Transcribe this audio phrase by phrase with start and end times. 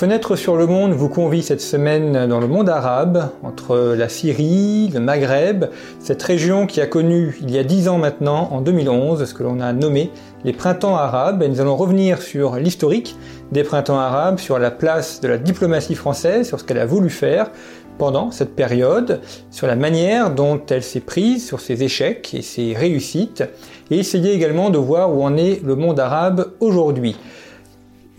[0.00, 4.88] Fenêtre sur le monde vous convie cette semaine dans le monde arabe, entre la Syrie,
[4.94, 5.66] le Maghreb,
[5.98, 9.42] cette région qui a connu il y a dix ans maintenant, en 2011, ce que
[9.42, 10.10] l'on a nommé
[10.42, 11.42] les printemps arabes.
[11.42, 13.14] Et nous allons revenir sur l'historique
[13.52, 17.10] des printemps arabes, sur la place de la diplomatie française, sur ce qu'elle a voulu
[17.10, 17.50] faire
[17.98, 22.72] pendant cette période, sur la manière dont elle s'est prise, sur ses échecs et ses
[22.72, 23.44] réussites,
[23.90, 27.18] et essayer également de voir où en est le monde arabe aujourd'hui.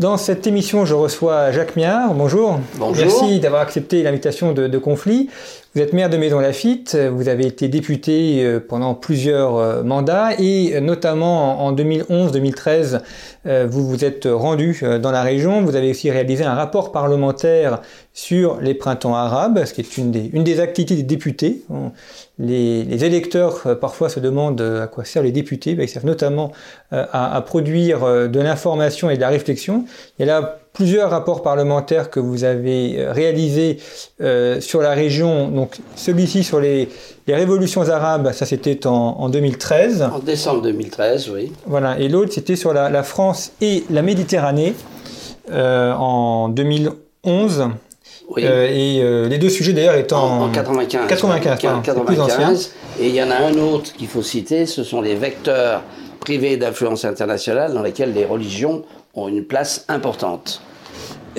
[0.01, 2.15] Dans cette émission, je reçois Jacques Miard.
[2.15, 2.59] Bonjour.
[2.77, 3.05] Bonjour.
[3.05, 5.29] Merci d'avoir accepté l'invitation de, de, Conflit.
[5.73, 10.31] Vous êtes maire de Maison Lafitte, vous avez été député euh, pendant plusieurs euh, mandats
[10.37, 12.99] et euh, notamment en 2011-2013,
[13.67, 15.63] vous vous êtes rendu dans la région.
[15.63, 17.81] Vous avez aussi réalisé un rapport parlementaire
[18.13, 21.63] sur les printemps arabes, ce qui est une des, activités des députés.
[22.37, 25.73] Les, électeurs parfois se demandent à quoi servent les députés.
[25.73, 26.51] Ben, ils servent notamment
[26.91, 29.85] à, produire de l'information et de la réflexion.
[30.73, 33.77] Plusieurs rapports parlementaires que vous avez réalisés
[34.21, 35.49] euh, sur la région.
[35.49, 36.89] Donc celui-ci sur les,
[37.27, 40.03] les, révolutions arabes, ça c'était en, en, 2013.
[40.03, 41.51] En décembre 2013, oui.
[41.65, 41.99] Voilà.
[41.99, 44.73] Et l'autre c'était sur la, la, France et la Méditerranée
[45.51, 47.69] euh, en 2011.
[48.29, 48.43] Oui.
[48.45, 51.07] Euh, et euh, les deux sujets d'ailleurs étant en, en 95.
[51.07, 55.01] 95, pardon, 95 et il y en a un autre qu'il faut citer, ce sont
[55.01, 55.83] les vecteurs
[56.19, 58.83] privés d'influence internationale dans lesquels les religions
[59.13, 60.61] ont une place importante.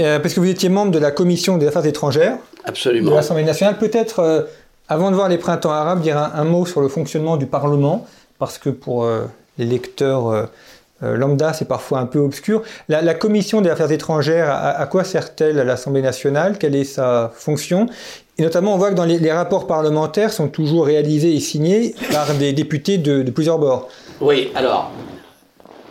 [0.01, 3.11] Euh, parce que vous étiez membre de la commission des affaires étrangères Absolument.
[3.11, 3.79] de l'Assemblée nationale.
[3.79, 4.43] Peut-être, euh,
[4.89, 8.07] avant de voir les printemps arabes, dire un, un, mot sur le fonctionnement du Parlement,
[8.39, 9.25] parce que pour euh,
[9.59, 10.49] les lecteurs
[11.03, 12.63] lambda, c'est parfois un peu obscur.
[12.89, 16.59] La, la commission des affaires étrangères, à, à quoi sert-elle à l'Assemblée nationale?
[16.59, 17.87] Quelle est sa fonction?
[18.39, 21.95] Et notamment, on voit que dans les, les, rapports parlementaires sont toujours réalisés et signés
[22.13, 23.89] par des députés de, de plusieurs bords.
[24.21, 24.91] Oui, alors,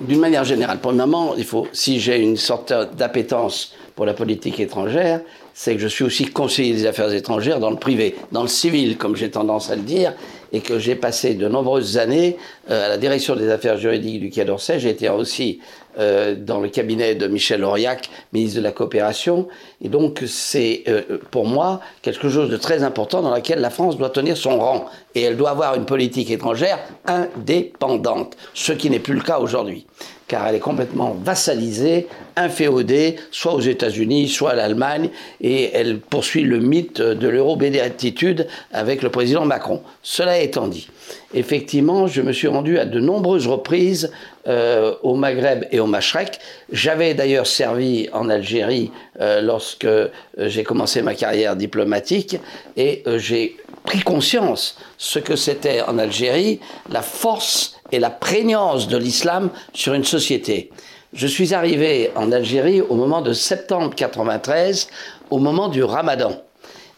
[0.08, 5.22] d'une manière générale, premièrement, il faut, si j'ai une sorte d'appétence pour la politique étrangère,
[5.54, 8.98] c'est que je suis aussi conseiller des affaires étrangères dans le privé, dans le civil,
[8.98, 10.14] comme j'ai tendance à le dire,
[10.54, 12.38] et que j'ai passé de nombreuses années
[12.70, 14.80] euh, à la direction des affaires juridiques du Quai d'Orsay.
[14.80, 15.60] J'ai été aussi
[16.00, 19.48] euh, dans le cabinet de Michel Auriac, ministre de la Coopération.
[19.82, 23.98] Et donc, c'est euh, pour moi quelque chose de très important dans lequel la France
[23.98, 24.86] doit tenir son rang.
[25.16, 29.86] Et elle doit avoir une politique étrangère indépendante, ce qui n'est plus le cas aujourd'hui
[30.32, 35.10] car elle est complètement vassalisée, inféodée, soit aux États-Unis, soit à l'Allemagne,
[35.42, 39.82] et elle poursuit le mythe de l'euro-béatitude avec le président Macron.
[40.04, 40.88] Cela étant dit,
[41.34, 44.10] effectivement, je me suis rendu à de nombreuses reprises
[44.48, 46.40] euh, au Maghreb et au Machrek.
[46.72, 48.90] J'avais d'ailleurs servi en Algérie
[49.20, 52.38] euh, lorsque euh, j'ai commencé ma carrière diplomatique,
[52.78, 58.98] et j'ai pris conscience ce que c'était en Algérie, la force et la prégnance de
[58.98, 60.72] l'islam sur une société.
[61.14, 64.88] Je suis arrivé en Algérie au moment de septembre 93,
[65.30, 66.32] au moment du ramadan.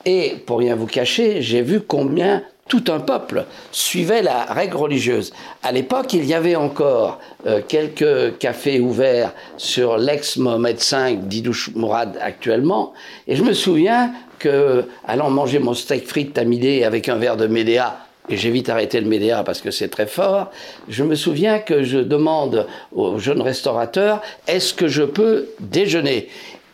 [0.06, 5.34] Et pour rien vous cacher, j'ai vu combien tout un peuple suivait la règle religieuse.
[5.64, 12.18] À l'époque, il y avait encore euh, quelques cafés ouverts sur l'ex-Mohamed V d'Idouche Mourad
[12.22, 12.94] actuellement.
[13.28, 17.48] Et je me souviens que, allant manger mon steak frites tamidé avec un verre de
[17.48, 17.98] médéa,
[18.30, 20.52] et j'ai vite arrêté le médéa parce que c'est très fort,
[20.88, 26.30] je me souviens que je demande au jeune restaurateur, est-ce que je peux déjeuner?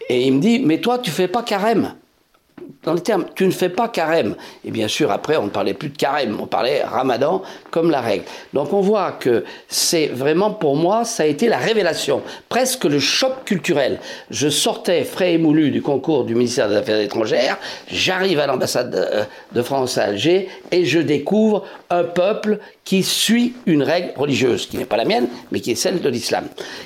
[0.10, 1.94] Et il me dit, mais toi, tu fais pas carême
[2.90, 4.36] dans les termes, tu ne fais pas carême.
[4.66, 8.02] Et bien sûr, après, on ne parlait plus de carême, on parlait ramadan comme la
[8.02, 8.24] règle.
[8.56, 13.00] Donc on voit que c'est vraiment, pour moi, ça a été la révélation, presque le
[13.00, 14.00] choc culturel.
[14.32, 17.60] Je sortais frais et moulu du concours du ministère des Affaires étrangères,
[17.92, 22.58] j'arrive à l'ambassade de France à Alger et je découvre un peuple
[22.90, 26.10] qui suit une règle religieuse, qui n'est pas la mienne, mais qui est celle de
[26.10, 26.46] l'islam.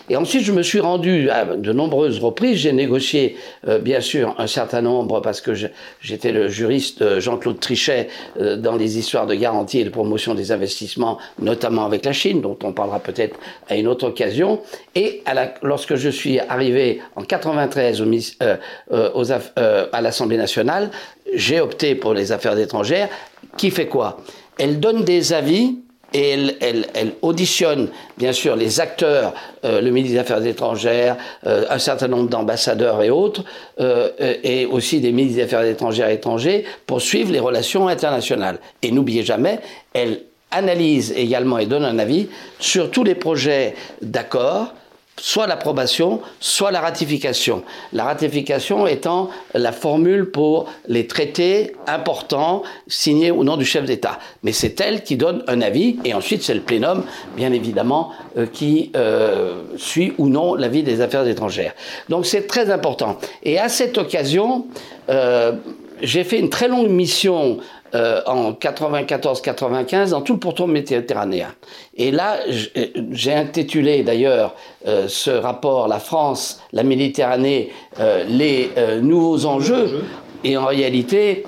[0.09, 3.37] Et ensuite, je me suis rendu à de nombreuses reprises, j'ai négocié,
[3.69, 5.53] euh, bien sûr, un certain nombre, parce que
[6.01, 8.09] j'étais le juriste Jean-Claude Trichet
[8.39, 12.41] euh, dans les histoires de garantie et de promotion des investissements, notamment avec la Chine,
[12.41, 14.61] dont on parlera peut-être à une autre occasion.
[14.95, 15.23] Et
[15.61, 18.05] lorsque je suis arrivé en 93 au,
[18.41, 20.91] euh, aux, à l'Assemblée nationale,
[21.33, 23.09] j'ai opté pour les affaires étrangères,
[23.57, 24.17] qui fait quoi?
[24.57, 25.82] Elle donne des avis
[26.13, 29.33] et elle, auditionne bien sûr les acteurs,
[29.65, 33.43] euh, le ministre des Affaires étrangères, euh, un certain nombre d'ambassadeurs et autres,
[33.79, 34.09] euh,
[34.43, 38.59] et aussi des ministres des Affaires étrangères et étrangers pour suivre les relations internationales.
[38.81, 39.59] Et n'oubliez jamais,
[39.93, 40.21] elle
[40.51, 42.27] analyse également et donne un avis
[42.59, 44.73] sur tous les projets d'accord
[45.17, 47.63] soit l'approbation, soit la ratification.
[47.93, 54.19] La ratification étant la formule pour les traités importants signés au nom du chef d'État.
[54.43, 57.03] Mais c'est elle qui donne un avis, et ensuite c'est le plénum,
[57.35, 61.73] bien évidemment, euh, qui euh, suit ou non l'avis des affaires étrangères.
[62.09, 63.17] Donc c'est très important.
[63.43, 64.65] Et à cette occasion,
[65.09, 65.53] euh,
[66.01, 67.59] j'ai fait une très longue mission
[67.95, 71.53] euh, en 94-95 dans tout le pourtour méditerranéen.
[71.95, 72.39] Et là,
[73.11, 74.55] j'ai intitulé d'ailleurs
[74.87, 80.03] euh, ce rapport La France, la Méditerranée, euh, les nouveaux enjeux.
[80.43, 81.43] Et en réalité,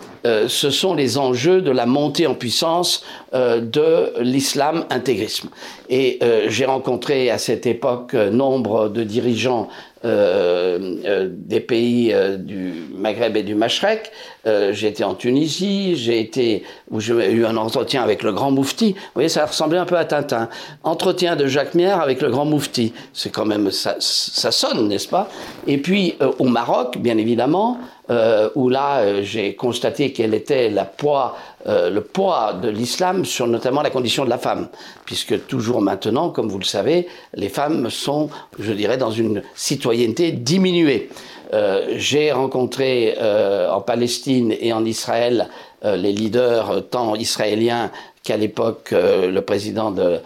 [0.48, 5.50] ce sont les enjeux de la montée en puissance de l'islam intégrisme.
[5.90, 9.70] Et j'ai rencontré à cette époque nombre de dirigeants
[10.06, 14.12] euh, euh, des pays euh, du Maghreb et du Machrek.
[14.46, 16.62] j'ai été en Tunisie, j'ai été
[16.92, 18.94] où j'ai eu un entretien avec le grand Moufti.
[18.94, 20.50] Vous voyez, ça ressemblait un peu à Tintin.
[20.84, 22.94] Entretien de Jacques Mier avec le grand Moufti.
[23.14, 25.28] C'est quand même ça, ça sonne, n'est-ce pas?
[25.66, 27.80] Et puis au Maroc, bien évidemment,
[28.10, 31.36] où là j'ai constaté quel était la poids
[31.68, 34.68] euh, le poids de l'islam sur notamment la condition de la femme,
[35.06, 38.30] puisque toujours maintenant, comme vous le savez, les femmes sont,
[38.60, 41.10] je dirais, dans une citoyenneté diminuée.
[41.54, 45.50] Euh, j'ai rencontré euh, en Palestine et en Israël
[45.84, 47.92] les leaders tant israéliens
[48.24, 50.20] qu'à l'époque le président de,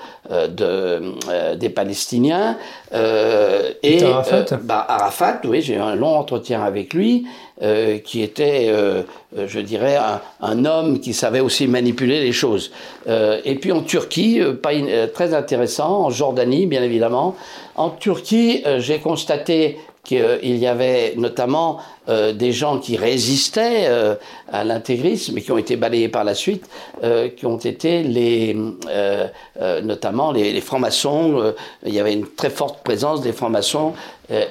[1.56, 2.58] des Palestiniens.
[2.94, 4.46] et Arafat.
[4.64, 7.28] Bah, Arafat, oui, j'ai eu un long entretien avec lui.
[7.62, 9.02] Euh, qui était, euh,
[9.38, 9.98] euh, je dirais,
[10.40, 12.72] un, homme qui savait aussi manipuler les choses.
[13.06, 14.40] et puis en Turquie,
[15.14, 17.36] très intéressant, en Jordanie, bien évidemment.
[17.76, 24.16] En Turquie, j'ai constaté qu'il y avait notamment euh, des gens qui résistaient euh,
[24.52, 26.68] à l'intégrisme et qui ont été balayés par la suite,
[27.04, 28.58] euh, qui ont été les,
[29.84, 31.54] notamment les, les francs-maçons.
[31.86, 33.94] il y avait une très forte présence des francs-maçons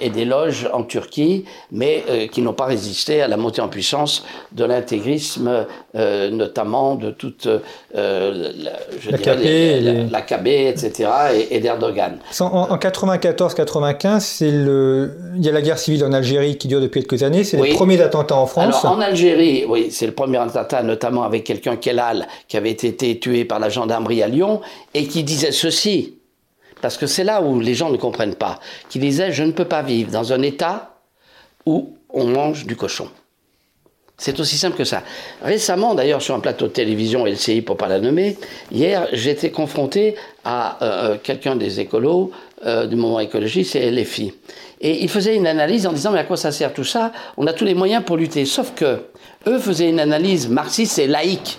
[0.01, 2.03] et des loges en Turquie, mais
[2.33, 7.61] qui n'ont pas résisté à la montée en puissance de l'intégrisme, notamment de toute la,
[9.01, 9.81] je dirais,
[10.11, 11.11] la, KB, etc.,
[11.51, 12.19] et, d'Erdogan.
[12.41, 17.23] En, en 94-95, il y a la guerre civile en Algérie qui dure depuis quelques
[17.23, 18.85] années c'est le premier attentat en France.
[18.85, 23.19] Alors, en Algérie, oui, c'est le premier attentat, notamment avec quelqu'un, Kelal, qui avait été
[23.19, 24.61] tué par la gendarmerie à Lyon,
[24.95, 26.19] et qui disait ceci,
[26.81, 29.65] parce que c'est là où les gens ne comprennent pas, qui disait Je ne peux
[29.65, 30.95] pas vivre dans un État
[31.67, 33.09] où on mange du cochon.
[34.21, 35.05] C'est aussi simple que ça.
[35.43, 38.37] Récemment, d'ailleurs, sur un plateau de télévision LCI, pour pas la nommer,
[38.73, 42.33] hier, j'étais confronté à euh, quelqu'un des écolos
[42.67, 44.33] euh, du moment écologiste, c'est LFI.
[44.81, 47.13] Et il faisait une analyse en disant mais à quoi ça sert tout ça?
[47.37, 48.45] On a tous les moyens pour lutter.
[48.45, 49.03] Sauf que
[49.47, 51.59] eux faisaient une analyse marxiste et laïque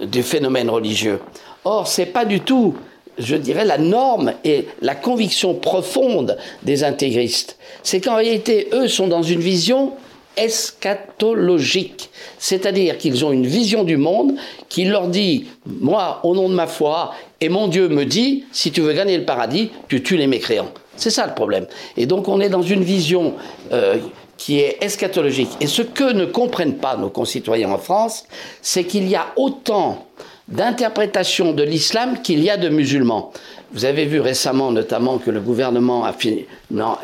[0.00, 1.20] du phénomène religieux.
[1.64, 2.74] Or, c'est pas du tout,
[3.18, 7.56] je dirais, la norme et la conviction profonde des intégristes.
[7.82, 9.92] C'est qu'en réalité, eux sont dans une vision
[10.36, 12.10] eschatologique.
[12.38, 14.32] C'est-à-dire qu'ils ont une vision du monde
[14.68, 18.72] qui leur dit, moi, au nom de ma foi, et mon Dieu me dit, si
[18.72, 20.72] tu veux gagner le paradis, tu tues les mécréants.
[20.96, 21.66] C'est ça le problème.
[21.96, 23.34] Et donc on est dans une vision
[23.72, 23.96] euh,
[24.42, 25.50] qui est eschatologique.
[25.60, 28.24] Et ce que ne comprennent pas nos concitoyens en France,
[28.60, 30.08] c'est qu'il y a autant
[30.48, 33.32] d'interprétations de l'islam qu'il y a de musulmans.
[33.72, 36.04] Vous avez vu récemment notamment que le gouvernement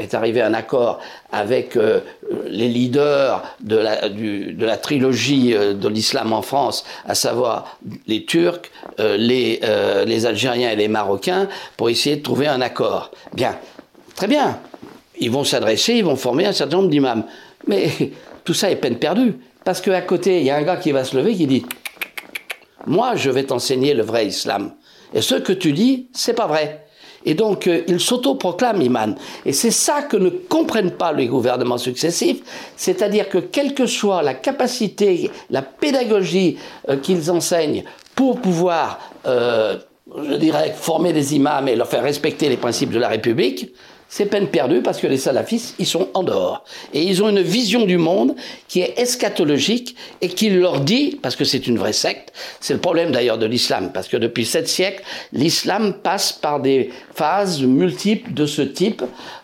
[0.00, 0.98] est arrivé à un accord
[1.30, 2.00] avec euh,
[2.48, 7.78] les leaders de la, trilogie euh, de l'islam en France, à savoir
[8.08, 8.68] les Turcs,
[8.98, 9.60] les,
[10.06, 13.12] les Algériens et les Marocains, pour essayer de trouver un accord.
[13.32, 13.56] Bien,
[14.18, 14.58] Très bien.
[15.20, 17.24] Ils vont s'adresser, ils vont former un certain nombre d'imams.
[17.66, 17.90] Mais
[18.44, 19.34] tout ça est peine perdue.
[19.64, 21.64] Parce qu'à côté, il y a un gars qui va se lever qui dit
[22.86, 24.72] Moi, je vais t'enseigner le vrai islam.
[25.14, 26.88] Et ce que tu dis, c'est pas vrai.
[27.24, 29.14] Et donc, euh, il s'auto-proclame imam.
[29.44, 32.40] Et c'est ça que ne comprennent pas les gouvernements successifs,
[32.76, 36.56] c'est-à-dire que quelle que soit la capacité, la pédagogie
[36.88, 37.84] euh, qu'ils enseignent
[38.14, 39.76] pour pouvoir, euh,
[40.16, 43.74] je dirais, former des imams et leur faire respecter les principes de la République,
[44.08, 46.64] c'est peine perdue parce que les salafistes, ils sont en dehors.
[46.94, 48.34] Et ils ont une vision du monde
[48.66, 52.80] qui est eschatologique et qui leur dit, parce que c'est une vraie secte, c'est le
[52.80, 58.32] problème d'ailleurs de l'islam, parce que depuis sept siècles, l'islam passe par des phases multiples
[58.32, 59.02] de ce type,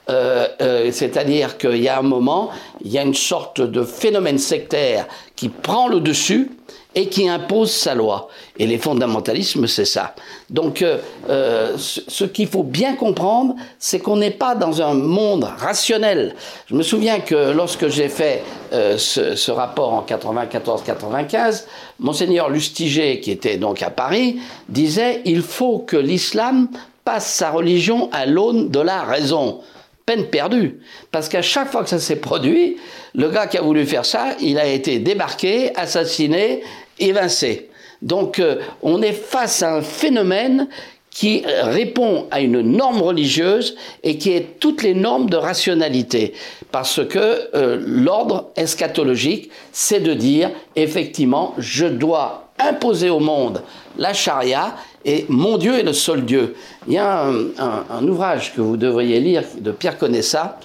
[0.09, 2.51] euh, euh, c'est-à-dire qu'il y a un moment,
[2.83, 5.07] il y a une sorte de phénomène sectaire
[5.37, 6.51] qui prend le dessus,
[6.95, 8.29] et qui impose sa loi.
[8.59, 10.15] Et les fondamentalismes, c'est ça.
[10.49, 10.99] Donc, euh,
[11.29, 16.35] euh, ce, qu'il faut bien comprendre, c'est qu'on n'est pas dans un monde rationnel.
[16.67, 21.65] Je me souviens que lorsque j'ai fait euh, ce, ce, rapport en 94-95,
[21.99, 26.69] monseigneur Lustiger, qui était donc à Paris, disait il faut que l'islam
[27.05, 29.61] passe sa religion à l'aune de la raison
[30.07, 30.81] peine perdue.
[31.11, 32.77] Parce qu'à chaque fois que ça s'est produit,
[33.15, 36.63] le gars qui a voulu faire ça, il a été débarqué, assassiné,
[36.99, 37.71] évincé.
[38.03, 40.69] Donc euh, on est face à un phénomène
[41.11, 46.35] qui répond à une norme religieuse et qui est toutes les normes de rationalité.
[46.73, 53.63] Parce que euh, l'ordre eschatologique, c'est de dire, effectivement, je dois imposer au monde
[53.97, 54.75] la charia
[55.05, 56.57] et mon Dieu est le seul Dieu.
[56.89, 60.59] Il y a un, ouvrage que vous devriez lire de Pierre Conessa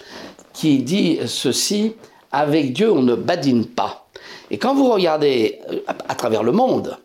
[0.54, 1.94] qui dit ceci
[2.32, 4.09] avec Dieu, on ne badine pas.
[4.51, 6.98] Et quand vous regardez euh, à, travers le monde,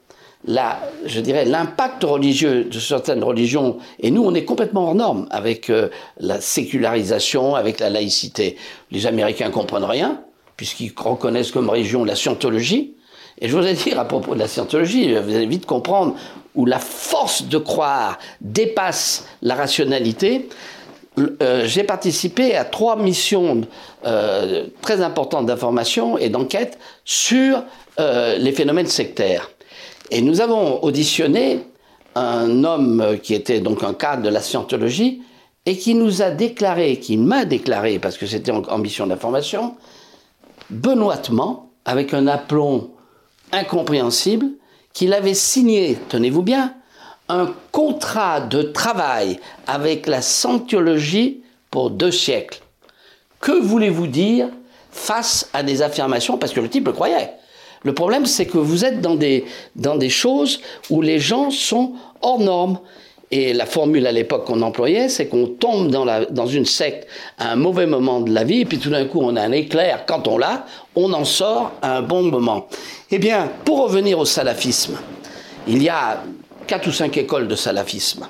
[0.46, 5.26] là, je dirais, l'impact religieux de certaines religions, et nous, on est complètement hors norme
[5.30, 8.56] avec euh, la sécularisation, avec la laïcité.
[8.90, 10.20] Les Américains comprennent rien,
[10.56, 12.94] puisqu'ils reconnaissent comme religion la scientologie.
[13.40, 16.14] Et je voudrais dire à propos de la scientologie, vous allez vite comprendre
[16.54, 20.48] où la force de croire dépasse la rationalité.
[21.18, 23.62] Euh, j'ai participé à trois missions
[24.04, 27.62] euh, très importantes d'information et d'enquête sur
[28.00, 29.50] euh, les phénomènes sectaires.
[30.10, 31.60] Et nous avons auditionné
[32.16, 35.22] un homme qui était donc un cadre de la scientologie
[35.66, 39.76] et qui nous a déclaré, qui m'a déclaré, parce que c'était en mission d'information,
[40.68, 42.90] benoîtement, avec un aplomb
[43.52, 44.46] incompréhensible,
[44.92, 46.74] qu'il avait signé, tenez-vous bien,
[47.28, 52.60] un contrat de travail avec la Scientologie pour deux siècles.
[53.40, 54.48] Que voulez-vous dire
[54.90, 57.32] face à des affirmations Parce que le type le croyait.
[57.82, 59.44] Le problème, c'est que vous êtes dans des,
[59.76, 62.78] dans des choses où les gens sont hors normes.
[63.30, 67.08] Et la formule à l'époque qu'on employait, c'est qu'on tombe dans, la, dans une secte
[67.38, 69.50] à un mauvais moment de la vie, et puis tout d'un coup on a un
[69.50, 72.68] éclair, quand on l'a, on en sort à un bon moment.
[73.10, 74.98] Eh bien, pour revenir au salafisme,
[75.66, 76.22] il y a
[76.66, 78.26] quatre ou cinq écoles de salafisme.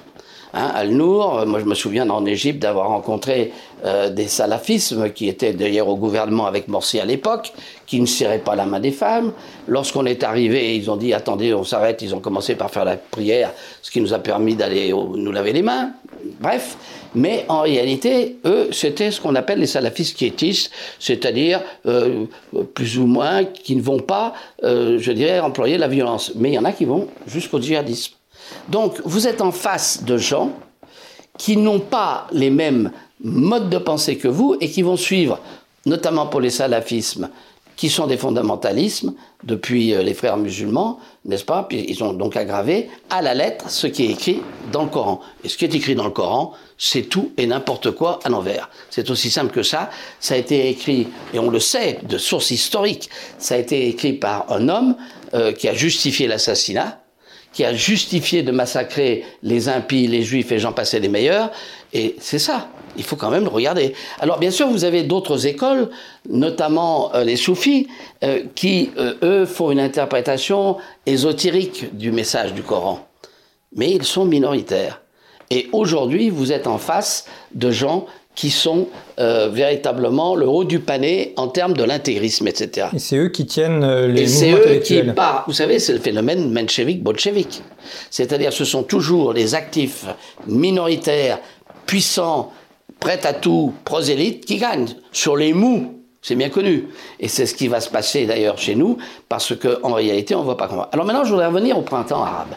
[0.57, 3.53] Hein, Al-Nour, euh, moi je me souviens en Égypte d'avoir rencontré
[3.85, 7.53] euh, des salafismes qui étaient d'ailleurs au gouvernement avec Morsi à l'époque,
[7.87, 9.33] qui ne serraient pas la main des femmes.
[9.67, 12.03] Lorsqu'on est arrivé, ils ont dit attendez, on s'arrête.
[12.03, 15.53] Ils ont commencé par faire la prière, ce qui nous a permis d'aller nous laver
[15.53, 15.91] les mains.
[16.41, 16.77] Bref,
[17.17, 22.27] mais en réalité, eux, c'était ce qu'on appelle les salafistes quiétistes, c'est-à-dire euh,
[22.75, 26.31] plus ou moins qui ne vont pas, je dirais, employer la violence.
[26.37, 28.15] Mais il y en a qui vont jusqu'au djihadisme.
[28.69, 30.53] Donc vous êtes en face de gens
[31.39, 32.91] qui n'ont pas les mêmes
[33.23, 35.41] modes de pensée que vous et qui vont suivre,
[35.87, 37.31] notamment pour les salafismes,
[37.77, 41.65] qui sont des fondamentalismes depuis euh, les frères musulmans, n'est-ce pas?
[41.65, 45.21] Puis ils ont donc aggravé à la lettre ce qui est écrit dans le Coran.
[45.43, 48.71] Et ce qui est écrit dans le Coran, c'est tout et n'importe quoi à l'envers.
[48.91, 49.91] C'est aussi simple que ça.
[50.21, 54.13] Ça a été écrit, et on le sait de sources historiques, ça a été écrit
[54.13, 54.97] par un homme
[55.35, 57.01] euh, qui a justifié l'assassinat,
[57.55, 61.51] qui a justifié de massacrer les impies, les juifs et j'en passais les meilleurs.
[61.93, 62.69] Et c'est ça.
[62.97, 63.95] Il faut quand même le regarder.
[64.19, 65.89] Alors bien sûr, vous avez d'autres écoles,
[66.29, 67.89] notamment euh, les soufis,
[68.25, 73.07] euh, qui, euh, eux, font une interprétation ésotérique du message du Coran.
[73.75, 75.01] Mais ils sont minoritaires.
[75.51, 78.89] Et aujourd'hui, vous êtes en face de gens qui sont
[79.21, 82.89] euh, véritablement le haut du panier en termes de l'intégrisme, etc.
[82.93, 85.47] Et c'est eux qui tiennent euh, les Et c'est eux qui partent.
[85.47, 87.63] Vous savez, c'est le phénomène menchevique-bolchevique.
[88.11, 90.07] C'est-à-dire, ce sont toujours les actifs
[90.47, 91.39] minoritaires,
[91.87, 92.53] puissants,
[92.99, 94.89] prêts à tout, prosélytes, qui gagnent.
[95.13, 96.89] Sur les mous, c'est bien connu.
[97.21, 98.99] Et c'est ce qui va se passer d'ailleurs chez nous,
[99.29, 100.89] parce qu'en réalité, on ne voit pas comment.
[100.91, 102.55] Alors maintenant, je voudrais revenir au printemps arabe.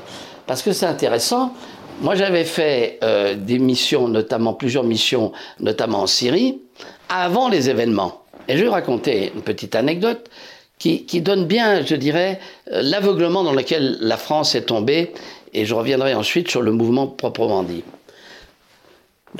[0.48, 1.53] Parce que c'est intéressant.
[1.99, 6.61] Moi, j'avais fait euh, des missions, notamment plusieurs missions, notamment en Syrie,
[7.09, 8.21] avant les événements.
[8.47, 10.29] Et je vais raconter une petite anecdote
[10.77, 12.39] qui, donne bien, je dirais,
[12.71, 15.11] euh, l'aveuglement dans lequel la France est tombée.
[15.53, 17.83] Et je reviendrai ensuite sur le mouvement proprement dit.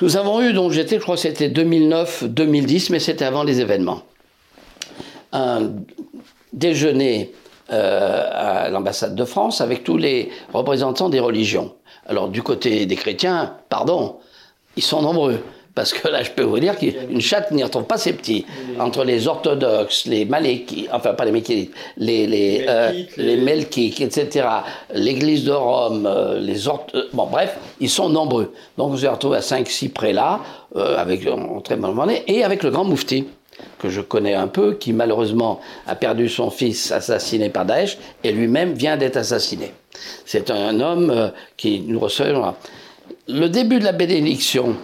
[0.02, 4.02] Nous avons eu, donc j'étais, je crois que c'était 2009-2010, mais c'était avant les événements,
[5.32, 5.72] un
[6.54, 7.34] déjeuner
[7.72, 11.74] euh, à l'ambassade de France avec tous les représentants des religions.
[12.08, 14.18] Alors du côté des chrétiens, pardon,
[14.76, 15.44] ils sont nombreux.
[15.78, 18.48] Parce que là, je peux vous dire qu'une chatte n'y retrouve pas ses petits.
[18.80, 24.48] Entre les orthodoxes, les malékites, enfin pas les malékites, les, les, euh, les melkites, etc.,
[24.96, 28.54] l'église de Rome, euh, les orthodoxes, euh, bon bref, ils sont nombreux.
[28.80, 30.40] Donc vous vous retrouvez à 5-6 prélats,
[30.76, 33.28] avec en très bonne monnaie, et avec le grand moufti.
[33.78, 38.32] que je connais un peu, qui malheureusement a perdu son fils assassiné par Daesh et
[38.32, 39.74] lui-même vient d'être assassiné.
[40.26, 42.56] C'est un homme euh, qui nous reçoit.
[43.28, 44.76] Le début de la bénédiction,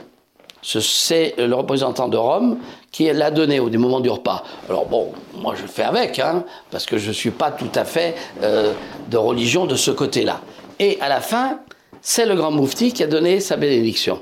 [0.61, 2.57] c'est le représentant de Rome
[2.91, 4.43] qui l'a donné au moment du repas.
[4.69, 7.85] Alors bon, moi je fais avec, hein, parce que je ne suis pas tout à
[7.85, 8.73] fait euh,
[9.09, 10.41] de religion de ce côté-là.
[10.79, 11.59] Et à la fin,
[12.01, 14.21] c'est le grand moufti qui a donné sa bénédiction.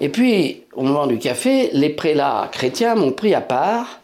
[0.00, 4.00] Et puis, au moment du café, les prélats chrétiens m'ont pris à part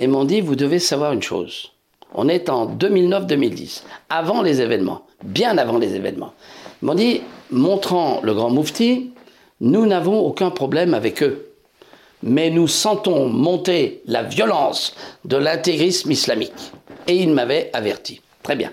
[0.00, 1.72] et m'ont dit, vous devez savoir une chose.
[2.14, 6.34] On est en 2009-2010, avant les événements, bien avant les événements.
[6.82, 9.12] Ils m'ont dit, montrant le grand moufti,
[9.60, 11.48] nous n'avons aucun problème avec eux,
[12.22, 14.94] mais nous sentons monter la violence
[15.24, 16.72] de l'intégrisme islamique.
[17.06, 18.20] Et ils m'avaient averti.
[18.42, 18.70] Très bien.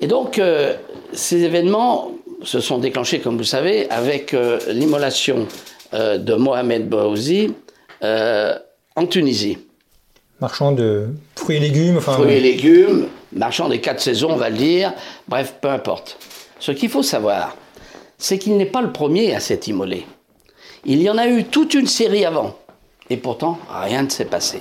[0.00, 0.74] Et donc, euh,
[1.12, 5.46] ces événements se sont déclenchés, comme vous savez, avec euh, l'immolation
[5.94, 6.92] euh, de Mohamed
[8.02, 8.54] euh,
[8.96, 9.58] en Tunisie.
[10.40, 11.98] Marchand de fruits et légumes.
[11.98, 14.92] Enfin, fruits et légumes, marchand des quatre saisons, on va le dire.
[15.28, 16.18] Bref, peu importe.
[16.58, 17.56] Ce qu'il faut savoir,
[18.18, 20.06] c'est qu'il n'est pas le premier à s'être immolé.
[20.84, 22.56] Il y en a eu toute une série avant.
[23.10, 24.60] Et pourtant, rien ne s'est passé.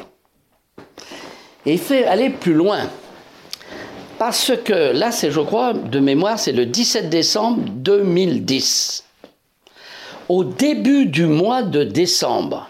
[1.66, 2.90] Et il fait aller plus loin.
[4.18, 9.04] Parce que là, c'est, je crois, de mémoire, c'est le 17 décembre 2010.
[10.30, 12.70] Au début du mois de décembre,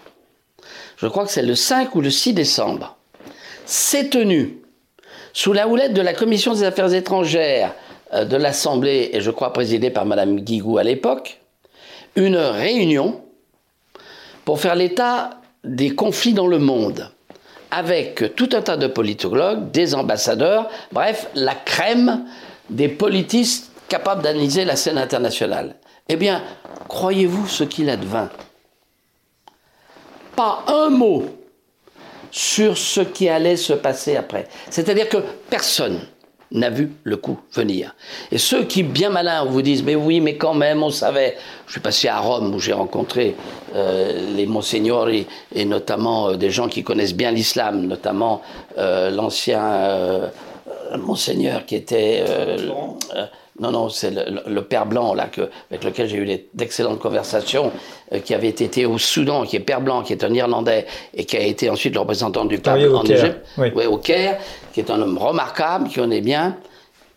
[0.96, 2.96] je crois que c'est le 5 ou le 6 décembre,
[3.66, 4.61] s'est tenu,
[5.32, 7.74] sous la houlette de la Commission des Affaires étrangères
[8.12, 11.40] euh, de l'Assemblée, et je crois présidée par Mme Guigou à l'époque,
[12.16, 13.22] une réunion
[14.44, 15.30] pour faire l'état
[15.64, 17.10] des conflits dans le monde
[17.70, 22.26] avec tout un tas de politologues, des ambassadeurs, bref, la crème
[22.68, 25.76] des politistes capables d'analyser la scène internationale.
[26.08, 26.42] Eh bien,
[26.88, 28.28] croyez-vous ce qu'il advint?
[30.36, 31.24] Pas un mot
[32.32, 34.48] sur ce qui allait se passer après.
[34.70, 36.00] C'est-à-dire que personne,
[36.52, 37.94] n'a vu le coup venir.
[38.30, 41.36] Et ceux qui, bien malins, vous disent, mais oui, mais quand même, on savait.
[41.66, 43.34] Je suis passé à Rome où j'ai rencontré
[43.74, 48.42] euh, les monseigneurs et, notamment euh, des gens qui connaissent bien l'islam, notamment
[48.78, 50.30] euh, l'ancien
[50.98, 52.22] monseigneur qui était
[53.62, 57.70] non, non, c'est le, père blanc là, que, avec lequel j'ai eu d'excellentes conversations,
[58.12, 61.24] euh, qui avait été au Soudan, qui est père blanc, qui est un Irlandais, et
[61.24, 63.70] qui a été ensuite le représentant du pape en Égypte, oui.
[63.86, 64.38] au Caire,
[64.72, 66.56] qui est un homme remarquable, qui connaît bien.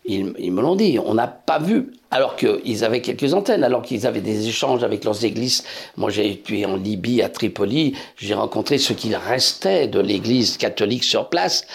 [0.04, 3.82] Ils, ils me l'ont dit, on n'a pas vu, alors qu'ils avaient quelques antennes, alors
[3.82, 5.64] qu'ils avaient des échanges avec leurs églises.
[5.96, 11.02] Moi, j'ai été en Libye, à Tripoli, j'ai rencontré ce qu'il restait de l'église catholique
[11.02, 11.66] sur place.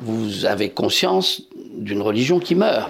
[0.00, 1.42] Vous avez conscience
[1.76, 2.88] d'une religion qui meurt.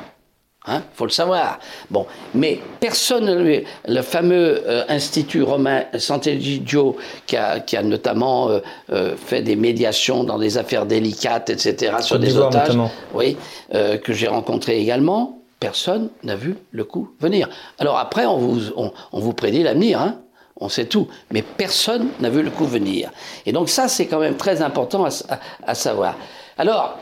[0.66, 1.58] Hein, faut le savoir.
[1.90, 6.96] Bon, mais personne, le fameux euh, institut romain Sant'Egidio,
[7.26, 11.96] qui a, qui a notamment euh, euh, fait des médiations dans des affaires délicates, etc.,
[12.00, 12.78] sur des otages,
[13.12, 13.36] oui,
[13.72, 17.50] que j'ai rencontré également, personne n'a vu le coup venir.
[17.78, 20.20] Alors après, on vous, on, vous prédit l'avenir, hein,
[20.56, 23.10] on sait tout, mais personne n'a vu le coup venir.
[23.44, 25.10] Et donc ça, c'est quand même très important à,
[25.66, 26.16] à, savoir.
[26.56, 26.98] Alors,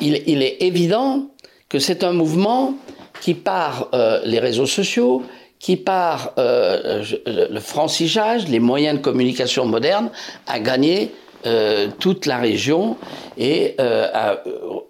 [0.00, 1.26] il, il est évident
[1.68, 2.74] que c'est un mouvement
[3.20, 5.22] qui par euh, les réseaux sociaux,
[5.58, 10.10] qui par euh, le francigeage, les moyens de communication modernes,
[10.46, 11.12] a gagné
[11.46, 12.96] euh, toute la région
[13.36, 14.42] et a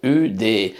[0.03, 0.75] eu des,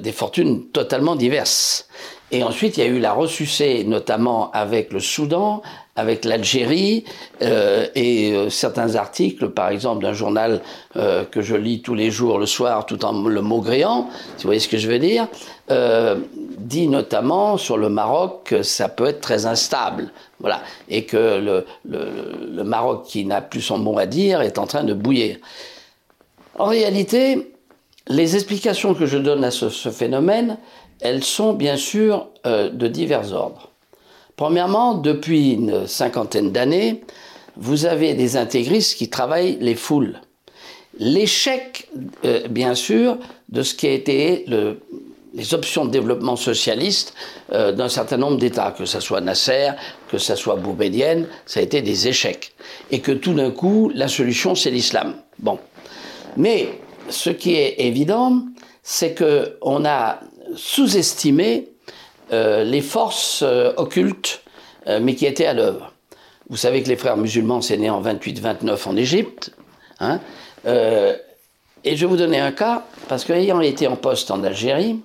[0.00, 1.88] des fortunes totalement diverses.
[2.30, 5.62] Et ensuite, il y a eu la ressucée, notamment avec le Soudan,
[5.94, 7.04] avec l'Algérie,
[7.42, 10.62] euh, et euh, certains articles, par exemple, d'un journal
[10.96, 14.48] euh, que je lis tous les jours le soir, tout en le maugréant, si vous
[14.48, 15.28] voyez ce que je veux dire,
[16.58, 20.12] dit notamment sur le Maroc que ça peut être très instable.
[20.38, 20.60] Voilà.
[20.90, 24.92] Et que le, Maroc, qui n'a plus son mot à dire, est en train de
[24.92, 25.38] bouillir.
[26.58, 27.54] En réalité,
[28.06, 30.58] les explications que je donne à ce, phénomène,
[31.00, 33.71] elles sont bien sûr de divers ordres.
[34.42, 37.04] Premièrement, depuis une cinquantaine d'années,
[37.56, 40.20] vous avez des intégristes qui travaillent les foules.
[40.98, 41.88] L'échec,
[42.24, 43.18] euh, bien sûr,
[43.50, 44.44] de ce qui a été
[45.32, 47.14] les options de développement socialiste
[47.52, 49.74] euh, d'un certain nombre d'États, que ce soit Nasser,
[50.10, 52.52] que ce soit Boubédienne, ça a été des échecs.
[52.90, 55.14] Et que tout d'un coup, la solution, c'est l'islam.
[55.38, 55.60] Bon.
[56.36, 58.42] Mais ce qui est évident,
[58.82, 60.18] c'est qu'on a
[60.56, 61.71] sous-estimé
[62.32, 64.42] les forces euh, occultes,
[64.86, 65.92] euh, mais qui étaient à l'œuvre.
[66.48, 69.52] Vous savez que les frères musulmans, c'est né en 28-29 en Égypte.
[70.00, 70.20] Hein,
[70.64, 75.00] et je vais vous donner un cas, parce qu'ayant été en poste en Algérie,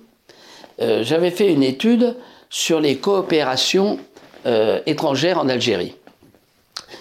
[0.78, 2.16] j'avais fait une étude
[2.50, 3.98] sur les coopérations
[4.86, 5.94] étrangères en Algérie.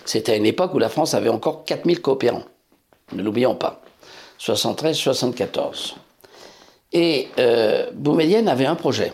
[0.05, 2.45] C'était à une époque où la France avait encore 4000 coopérants.
[3.13, 3.81] Ne l'oublions pas.
[4.39, 5.95] 73-74.
[6.93, 9.13] Et euh, Boumedienne avait un projet.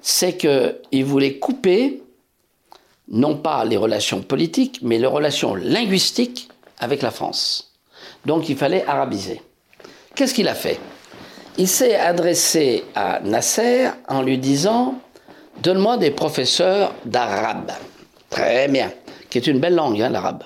[0.00, 2.02] C'est qu'il voulait couper
[3.10, 7.72] non pas les relations politiques, mais les relations linguistiques avec la France.
[8.26, 9.40] Donc il fallait arabiser.
[10.14, 10.78] Qu'est-ce qu'il a fait?
[11.56, 15.00] Il s'est adressé à Nasser en lui disant
[15.62, 17.72] Donne-moi des professeurs d'arabe.
[18.30, 18.92] Très bien,
[19.28, 20.44] qui est une belle langue, hein, l'arabe.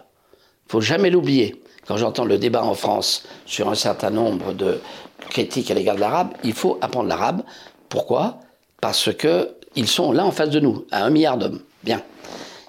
[0.67, 1.63] Il faut jamais l'oublier.
[1.87, 4.81] Quand j'entends le débat en France sur un certain nombre de
[5.29, 7.43] critiques à l'égard de l'arabe, il faut apprendre l'arabe.
[7.89, 8.39] Pourquoi?
[8.83, 11.61] Parce que ils sont là en face de nous, à un milliard d'hommes.
[11.85, 12.03] Bien.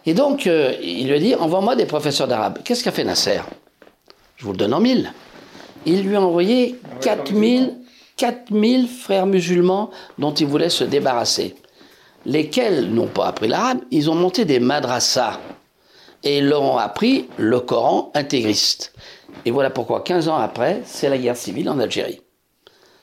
[0.05, 2.59] Et donc, euh, il lui a dit, envoie-moi des professeurs d'arabe.
[2.63, 3.41] Qu'est-ce qu'a fait Nasser?
[4.37, 5.11] Je vous le donne en mille.
[5.87, 7.73] Il lui a envoyé 4000,
[8.15, 11.55] 4000 frères musulmans dont il voulait se débarrasser.
[12.27, 15.39] Lesquels n'ont pas appris l'arabe, ils ont monté des madrassas.
[16.23, 18.93] Et ils leur ont appris le Coran intégriste.
[19.45, 22.21] Et voilà pourquoi, 15 ans après, c'est la guerre civile en Algérie.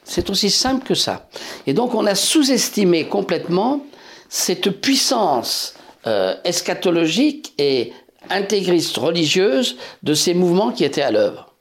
[0.05, 1.29] C'est aussi simple que ça.
[1.67, 3.85] Et donc, on a sous-estimé complètement
[4.29, 5.75] cette puissance
[6.07, 7.93] euh, eschatologique et
[8.31, 11.55] intégriste religieuse de ces mouvements qui étaient à l'œuvre.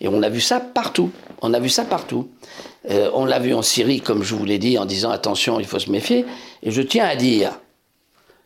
[0.00, 1.10] Et on a vu ça partout.
[1.42, 2.28] On a vu ça partout.
[2.90, 5.66] Euh, on l'a vu en Syrie, comme je vous l'ai dit, en disant attention, il
[5.66, 6.24] faut se méfier.
[6.62, 7.58] Et je tiens à dire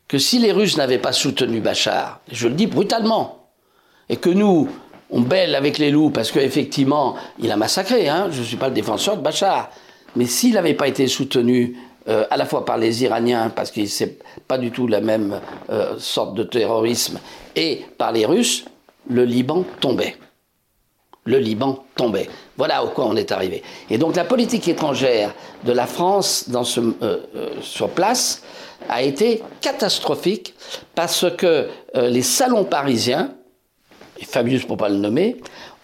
[0.08, 3.48] que si les Russes n'avaient pas soutenu Bachar, je le dis brutalement,
[4.08, 4.68] et que nous,
[5.10, 8.68] on bêle avec les loups parce qu'effectivement, il a massacré, hein, je ne suis pas
[8.68, 9.70] le défenseur de Bachar,
[10.16, 11.76] mais s'il n'avait pas été soutenu
[12.08, 15.40] euh, à la fois par les Iraniens, parce que c'est pas du tout la même
[15.70, 17.18] euh, sorte de terrorisme,
[17.54, 18.64] et par les Russes,
[19.08, 20.16] le Liban tombait.
[21.24, 22.28] Le Liban tombait.
[22.56, 23.62] Voilà au quoi on est arrivé.
[23.90, 26.48] Et donc la politique étrangère de la France
[27.02, 27.18] euh,
[27.60, 28.42] sur place
[28.88, 30.54] a été catastrophique
[30.94, 33.32] parce que les salons parisiens,
[34.22, 35.38] Fabius pour pas le nommer,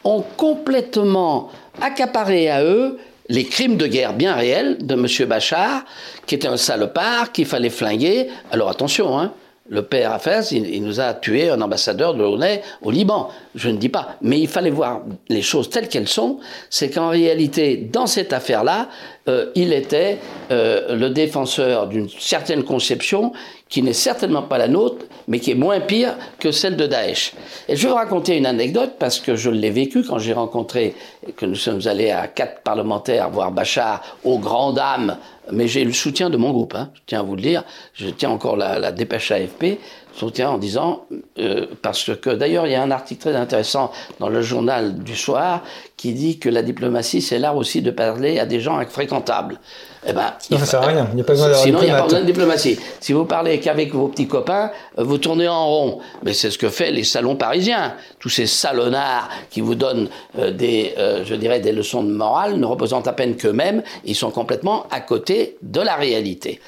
[0.05, 5.28] ont complètement accaparé à eux les crimes de guerre bien réels de M.
[5.28, 5.85] Bachar,
[6.26, 8.28] qui était un salopard, qu'il fallait flinguer.
[8.50, 9.32] Alors attention, hein,
[9.68, 13.30] le père Hafez, il, nous a tué un ambassadeur de l'ONU au Liban.
[13.54, 14.16] Je ne dis pas.
[14.20, 16.40] Mais il fallait voir les choses telles qu'elles sont.
[16.68, 18.88] C'est qu'en réalité, dans cette affaire-là,
[19.28, 20.18] euh, il était
[20.50, 23.32] euh, le défenseur d'une certaine conception
[23.68, 27.32] qui n'est certainement pas la nôtre, mais qui est moins pire que celle de Daesh.
[27.68, 30.94] Et je vais vous raconter une anecdote parce que je l'ai vécu quand j'ai rencontré,
[31.37, 35.16] que nous sommes allés à quatre parlementaires voir Bachar aux grandes dames,
[35.50, 38.08] mais j'ai le soutien de mon groupe, hein, je tiens à vous le dire, je
[38.08, 39.78] tiens encore la dépêche AFP,
[40.14, 41.07] soutien en disant,
[41.38, 45.16] euh, parce que d'ailleurs il y a un article très intéressant dans le journal du
[45.16, 45.62] soir
[45.96, 49.59] qui dit que la diplomatie c'est l'art aussi de parler à des gens infréquentables.
[50.05, 51.07] Eh ben, non, ça sert à rien.
[51.12, 52.77] Il n'y a pas besoin Sinon, il n'y a pas besoin de diplomatie.
[52.98, 56.01] Si vous parlez qu'avec vos petits copains, euh, vous tournez en rond.
[56.25, 57.94] Mais c'est ce que fait les salons parisiens.
[58.18, 60.09] Tous ces salonnards qui vous donnent
[60.40, 60.94] euh, des,
[61.25, 63.85] je dirais, des leçons de morale ne représentent à peine qu'eux-mêmes.
[64.05, 66.61] Ils sont complètement à côté de la réalité.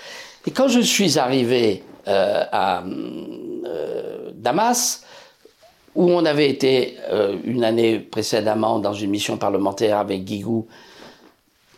[0.46, 2.82] Et quand je suis arrivé euh, à
[3.66, 5.04] euh, Damas,
[5.94, 10.66] où on avait été euh, une année précédemment dans une mission parlementaire avec Guigou,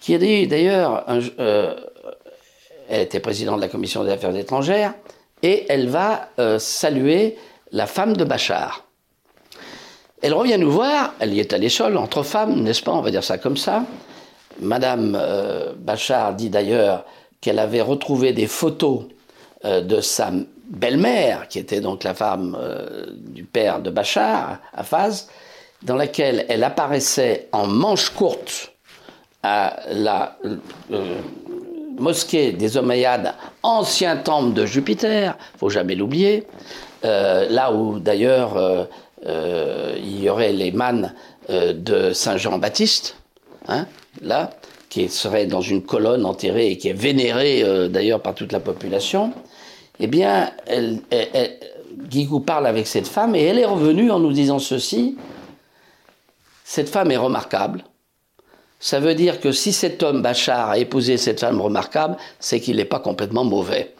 [0.00, 1.04] qui a dit d'ailleurs,
[1.38, 4.94] elle était présidente de la commission des affaires étrangères,
[5.42, 7.36] et elle va saluer
[7.72, 8.84] la femme de Bachar.
[10.22, 13.10] Elle revient nous voir, elle y est allée seule, entre femmes, n'est-ce pas, on va
[13.10, 13.84] dire ça comme ça.
[14.60, 15.20] Madame
[15.78, 17.04] Bachar dit d'ailleurs
[17.40, 19.15] qu'elle avait retrouvé des photos euh,
[19.66, 20.30] de sa
[20.68, 25.28] belle-mère, qui était donc la femme euh, du père de Bachar, Faz,
[25.82, 28.72] dans laquelle elle apparaissait en manche courte
[29.42, 30.36] à la
[30.90, 31.20] euh,
[31.98, 36.46] mosquée des Omeyyades, ancien temple de Jupiter, faut jamais l'oublier,
[37.02, 38.88] là où d'ailleurs
[39.24, 41.14] il y aurait les mannes
[41.48, 43.16] de Saint Jean-Baptiste,
[43.68, 43.86] hein,
[44.20, 44.50] là,
[44.90, 49.32] qui serait dans une colonne enterrée et qui est vénérée d'ailleurs par toute la population
[50.00, 51.00] eh bien, elle,
[52.08, 55.16] Guigou parle avec cette femme et elle est revenue en nous disant ceci.
[56.64, 57.84] Cette femme est remarquable.
[58.78, 62.76] Ça veut dire que si cet homme, Bachar, a épousé cette femme remarquable, c'est qu'il
[62.76, 63.94] n'est pas complètement mauvais.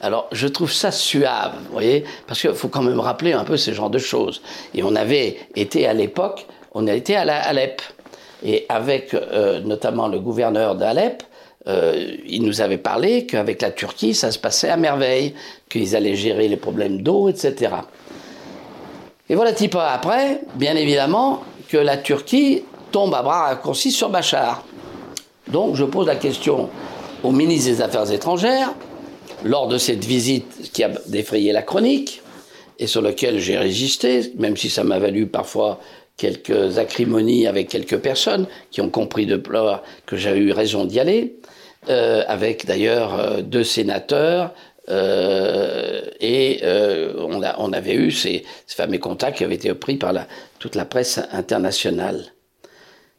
[0.00, 3.56] Alors, je trouve ça suave, vous voyez, parce qu'il faut quand même rappeler un peu
[3.56, 4.42] ce genre de choses.
[4.74, 7.82] Et on avait été à l'époque, on a été à Alep,
[8.44, 11.22] et avec euh, notamment le gouverneur d'Alep,
[11.68, 15.34] euh, il nous avait parlé qu'avec la Turquie, ça se passait à merveille,
[15.68, 17.74] qu'ils allaient gérer les problèmes d'eau, etc.
[19.28, 24.64] Et voilà, peu après, bien évidemment, que la Turquie tombe à bras raccourcis sur Bachar.
[25.48, 26.68] Donc je pose la question
[27.22, 28.74] au ministre des Affaires étrangères,
[29.44, 32.22] lors de cette visite qui a défrayé la chronique,
[32.78, 35.78] et sur laquelle j'ai résisté, même si ça m'a valu parfois
[36.22, 41.00] quelques acrimonies avec quelques personnes qui ont compris de pleurs que j'avais eu raison d'y
[41.00, 41.34] aller,
[41.88, 44.54] euh, avec d'ailleurs euh, deux sénateurs,
[44.88, 46.60] euh, et
[47.18, 50.12] on, a, on, avait eu ces, fameux contacts qui avaient été pris par
[50.60, 52.26] toute la presse internationale.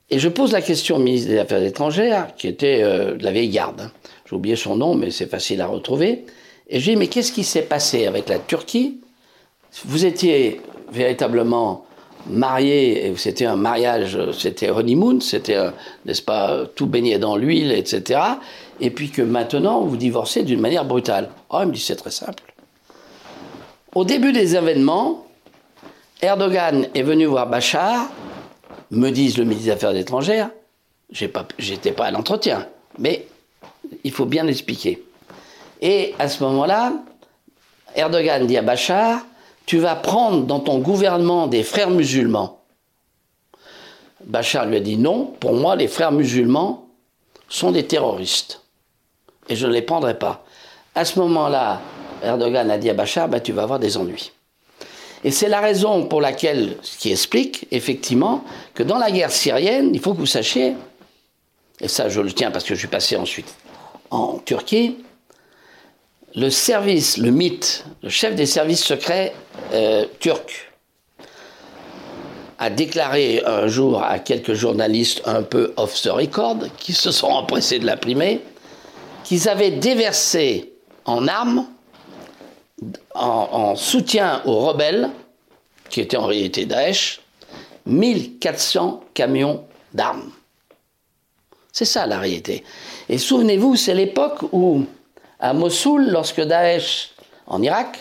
[0.10, 3.50] Et je pose la question au ministre des Affaires étrangères, qui était de la vieille
[3.50, 3.82] garde.
[3.82, 3.92] Hein.
[4.30, 6.26] J'ai oublié son nom, mais c'est facile à retrouver.
[6.70, 9.02] Et je dis, mais qu'est-ce qui s'est passé avec la Turquie?
[9.86, 10.62] Vous étiez
[10.92, 11.86] véritablement
[12.28, 15.58] marié, et c'était un mariage, c'était honeymoon, c'était,
[16.06, 18.22] n'est-ce pas, tout baigné dans l'huile, etc.
[18.80, 21.30] Et puis que maintenant, vous divorcez d'une manière brutale.
[21.50, 22.44] Oh, il me dit, c'est très simple.
[23.94, 25.26] Au début des événements,
[26.22, 28.10] Erdogan est venu voir Bachar,
[28.92, 30.50] me disent le ministre des Affaires étrangères,
[31.12, 31.46] j'étais pas,
[31.96, 33.28] pas à l'entretien, mais
[34.04, 35.04] il faut bien l'expliquer.
[35.82, 36.94] Et à ce moment-là,
[37.96, 39.20] Erdogan dit à Bachar,
[39.66, 42.60] tu vas prendre dans ton gouvernement des frères musulmans.
[44.26, 46.88] Bachar lui a dit non, pour moi les frères musulmans
[47.50, 48.62] sont des terroristes
[49.50, 50.46] et je ne les prendrai pas.
[50.96, 51.82] À ce moment-là,
[52.24, 54.32] Erdogan a dit à Bachar, bah, tu vas avoir des ennuis.
[55.24, 59.92] Et c'est la raison pour laquelle, ce qui explique effectivement que dans la guerre syrienne,
[59.94, 60.76] il faut que vous sachiez,
[61.80, 63.54] et ça je le tiens parce que je suis passé ensuite
[64.12, 64.98] en Turquie,
[66.36, 69.34] le service, le mythe, le chef des services secrets
[69.74, 70.72] euh, turcs,
[72.60, 77.28] a déclaré un jour à quelques journalistes un peu off the record, qui se sont
[77.28, 78.42] empressés de l'imprimer,
[79.24, 80.74] qu'ils avaient déversé
[81.06, 81.66] en armes,
[83.14, 85.10] en, en, soutien aux rebelles,
[85.90, 87.22] qui étaient en réalité Daesh,
[87.86, 90.32] 1400 camions d'armes.
[91.72, 92.64] C'est ça la réalité.
[93.10, 94.86] Et souvenez-vous, c'est l'époque où
[95.44, 97.12] à Mossoul, lorsque Daesh,
[97.48, 98.00] en Irak,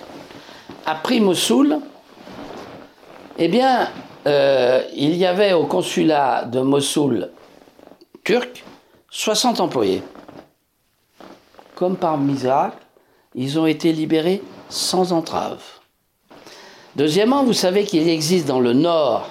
[0.86, 1.80] a pris Mossoul,
[3.36, 3.88] eh bien,
[4.28, 7.30] euh, il y avait au consulat de Mossoul
[8.22, 8.64] turc
[9.10, 10.04] 60 employés.
[11.74, 12.76] Comme par miracle,
[13.34, 15.64] ils ont été libérés sans entrave.
[16.94, 19.28] Deuxièmement, vous savez qu'il existe dans le nord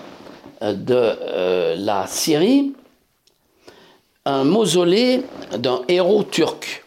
[0.61, 2.73] euh, de euh, la Syrie
[4.25, 5.23] un mausolée
[5.57, 6.80] d'un héros turc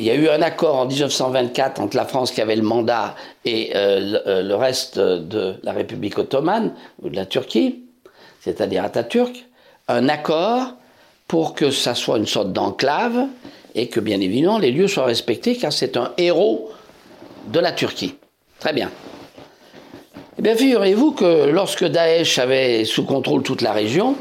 [0.00, 3.14] il y a eu un accord en 1924 entre la France qui avait le mandat
[3.44, 7.84] et euh, le, le, reste de la République ottomane, ou de la Turquie,
[8.40, 9.44] c'est-à-dire Atatürk,
[9.88, 10.74] un accord
[11.28, 13.26] pour que ça soit une sorte d'enclave
[13.74, 16.70] et que bien évidemment les lieux soient respectés car c'est un héros
[17.48, 18.14] de la Turquie.
[18.58, 18.90] Très bien.
[20.38, 24.16] Eh bien, figurez-vous que lorsque Daesh avait sous contrôle toute la région,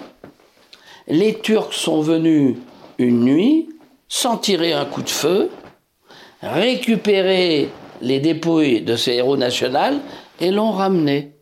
[1.07, 2.57] les Turcs sont venus
[2.97, 3.69] une nuit
[4.09, 5.49] sans tirer un coup de feu
[6.41, 7.69] récupéré
[8.01, 9.99] les dépouilles de ces héros nationaux
[10.39, 11.33] et l'ont ramené.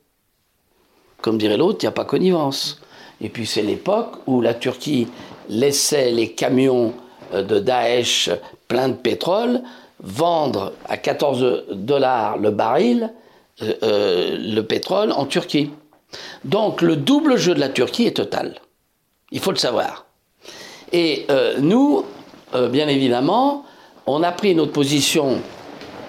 [1.21, 2.81] Comme dirait l'autre, il n'y a pas connivence.
[3.21, 5.07] Et puis c'est l'époque où la Turquie
[5.49, 6.93] laissait les camions
[7.33, 8.29] euh, de Daesh
[8.67, 9.61] pleins de pétrole
[9.99, 13.11] vendre à 14 dollars le baril
[13.63, 15.71] euh, euh, le pétrole en Turquie.
[16.45, 18.55] Donc le double jeu de la Turquie est total.
[19.31, 20.05] Il faut le savoir.
[20.93, 21.27] Et
[21.59, 22.05] nous,
[22.53, 23.65] bien évidemment,
[24.07, 25.41] on a pris notre position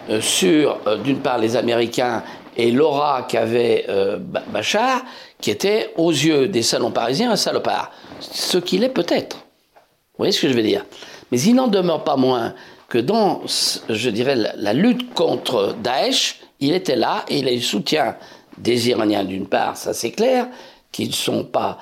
[0.08, 2.22] euh, sur, euh, d'une part, les Américains
[2.56, 5.02] et l'aura qu'avait euh, Bachar,
[5.40, 7.90] qui était, aux yeux des salons parisiens, un salopard.
[8.20, 9.36] Ce qu'il est peut-être.
[9.36, 10.84] Vous voyez ce que je veux dire?
[11.30, 12.54] Mais il n'en demeure pas moins
[12.88, 13.42] que dans,
[13.88, 18.16] je dirais, la, lutte contre Daesh, il était là et il a eu soutien
[18.56, 20.48] des Iraniens d'une part, ça c'est clair,
[20.90, 21.78] qui sont pas,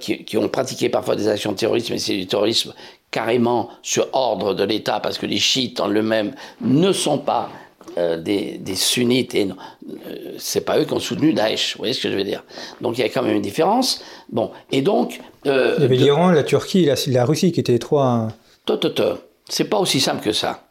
[0.00, 2.74] qui, qui, ont pratiqué parfois des actions terroristes, mais c'est du terrorisme
[3.12, 7.50] carrément sur ordre de l'État, parce que les chiites en eux-mêmes ne sont pas
[7.98, 11.74] euh, des, des, sunnites et euh, c'est pas eux qui ont soutenu Daesh.
[11.74, 12.42] Vous voyez ce que je veux dire
[12.80, 14.02] Donc il y a quand même une différence.
[14.30, 15.20] Bon, et donc.
[15.46, 18.06] Euh, il y avait l'Iran, la Turquie la, Russie qui étaient les trois.
[18.06, 18.28] Hein.
[19.48, 20.62] C'est pas aussi simple que ça.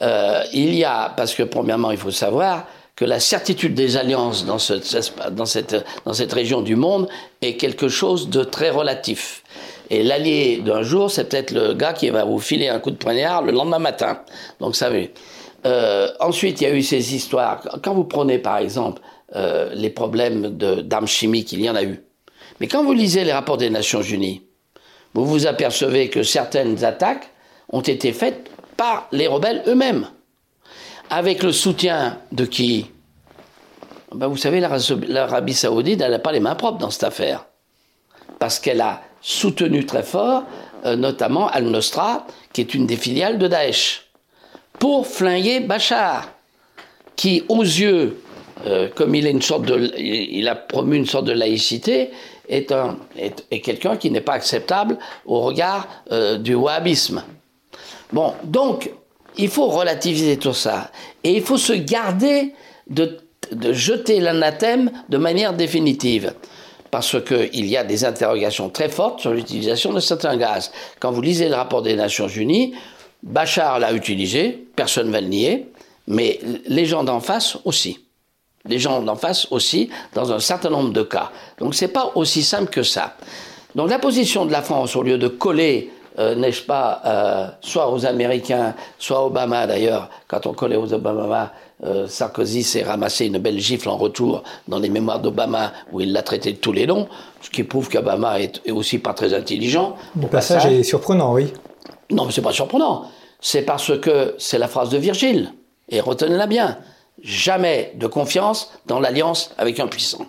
[0.00, 4.44] Euh, il y a, parce que premièrement, il faut savoir que la certitude des alliances
[4.44, 4.74] dans, ce,
[5.30, 7.08] dans, cette, dans cette région du monde
[7.42, 9.44] est quelque chose de très relatif.
[9.90, 12.96] Et l'allié d'un jour, c'est peut-être le gars qui va vous filer un coup de
[12.96, 14.20] poignard le lendemain matin.
[14.60, 15.08] Donc ça veut.
[15.66, 17.62] Euh, ensuite, il y a eu ces histoires.
[17.82, 19.00] Quand vous prenez par exemple
[19.34, 22.00] euh, les problèmes d'armes chimiques, il y en a eu.
[22.60, 24.42] Mais quand vous lisez les rapports des Nations Unies,
[25.14, 27.30] vous vous apercevez que certaines attaques
[27.70, 30.08] ont été faites par les rebelles eux-mêmes.
[31.10, 32.90] Avec le soutien de qui?
[34.14, 37.46] Ben Vous savez, l'Arabie saoudite, elle n'a pas les mains propres dans cette affaire.
[38.38, 40.44] Parce qu'elle a soutenu très fort,
[40.84, 44.10] euh, notamment Al-Nosra, qui est une des filiales de Daesh,
[44.78, 46.30] pour flinguer Bachar,
[47.16, 48.16] qui, aux yeux
[48.66, 52.10] euh, comme il, est une sorte de, il a promu une sorte de laïcité,
[52.48, 57.22] est, un, est, quelqu'un qui n'est pas acceptable au regard euh, du wahhabisme.
[58.12, 58.90] Bon, donc,
[59.36, 60.90] il faut relativiser tout ça.
[61.22, 62.54] Et il faut se garder
[62.88, 63.18] de,
[63.52, 66.32] de jeter l'anathème de manière définitive.
[66.90, 70.70] Parce qu'il y a des interrogations très fortes sur l'utilisation de certains gaz.
[71.00, 72.74] Quand vous lisez le rapport des Nations Unies,
[73.22, 75.68] Bachar l'a utilisé, personne ne va le nier,
[76.06, 78.00] mais les gens d'en face aussi
[78.68, 81.30] les gens d'en face aussi, dans un certain nombre de cas.
[81.58, 83.14] Donc c'est pas aussi simple que ça.
[83.74, 87.90] Donc la position de la France, au lieu de coller, euh, n'est-ce pas, euh, soit
[87.92, 91.52] aux Américains, soit Obama d'ailleurs, quand on collait aux Obama,
[91.84, 96.12] euh, Sarkozy s'est ramassé une belle gifle en retour dans les mémoires d'Obama où il
[96.12, 97.08] l'a traité de tous les noms,
[97.40, 99.96] ce qui prouve qu'Obama est, est, aussi pas très intelligent.
[100.20, 101.52] Le passage, est surprenant, oui.
[102.10, 103.04] Non, mais c'est pas surprenant.
[103.40, 105.52] C'est parce que c'est la phrase de Virgile.
[105.88, 106.78] Et retenez-la bien.
[107.22, 110.26] Jamais de confiance dans l'alliance avec un puissant.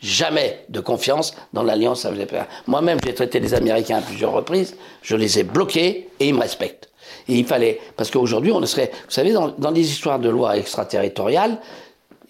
[0.00, 2.38] Jamais de confiance dans l'alliance avec les.
[2.68, 6.40] Moi-même, j'ai traité les Américains à plusieurs reprises, je les ai bloqués et ils me
[6.40, 6.87] respectent.
[7.28, 10.56] Et il fallait, parce qu'aujourd'hui, on serait, vous savez, dans, dans les histoires de loi
[10.56, 11.58] extraterritoriales,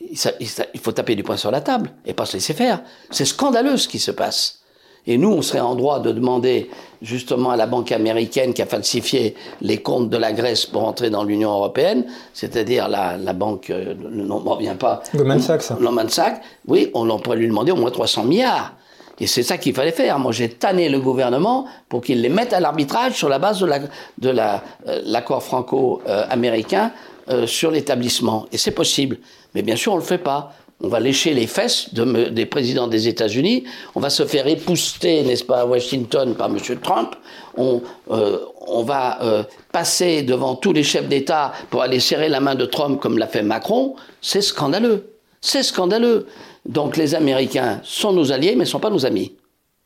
[0.00, 2.82] il faut taper du poing sur la table et pas se laisser faire.
[3.10, 4.58] C'est scandaleux ce qui se passe.
[5.06, 6.68] Et nous, on serait en droit de demander
[7.00, 11.08] justement à la banque américaine qui a falsifié les comptes de la Grèce pour entrer
[11.08, 15.02] dans l'Union européenne, c'est-à-dire la, banque, euh, non, on revient pas.
[15.14, 15.72] Goldman Sachs.
[15.80, 18.74] Goldman Sachs, oui, on, pourrait lui demander au moins 300 milliards.
[19.20, 20.18] Et c'est ça qu'il fallait faire.
[20.18, 23.66] Moi, j'ai tanné le gouvernement pour qu'il les mette à l'arbitrage sur la base de
[23.66, 23.90] l'accord
[24.22, 26.92] la, de euh, franco-américain
[27.30, 28.46] euh, sur l'établissement.
[28.52, 29.18] Et c'est possible.
[29.54, 32.86] Mais bien sûr, on ne le fait pas on va lécher les fesses des présidents
[32.86, 36.58] des États-Unis, on va se faire épouster, n'est-ce pas, à Washington par M.
[36.80, 37.16] Trump,
[37.56, 38.38] on, euh,
[38.84, 43.00] va euh, passer devant tous les chefs d'État pour aller serrer la main de Trump
[43.00, 45.14] comme l'a fait Macron, c'est scandaleux.
[45.40, 46.26] C'est scandaleux.
[46.68, 49.32] Donc les Américains sont nos alliés, mais ne sont pas nos amis.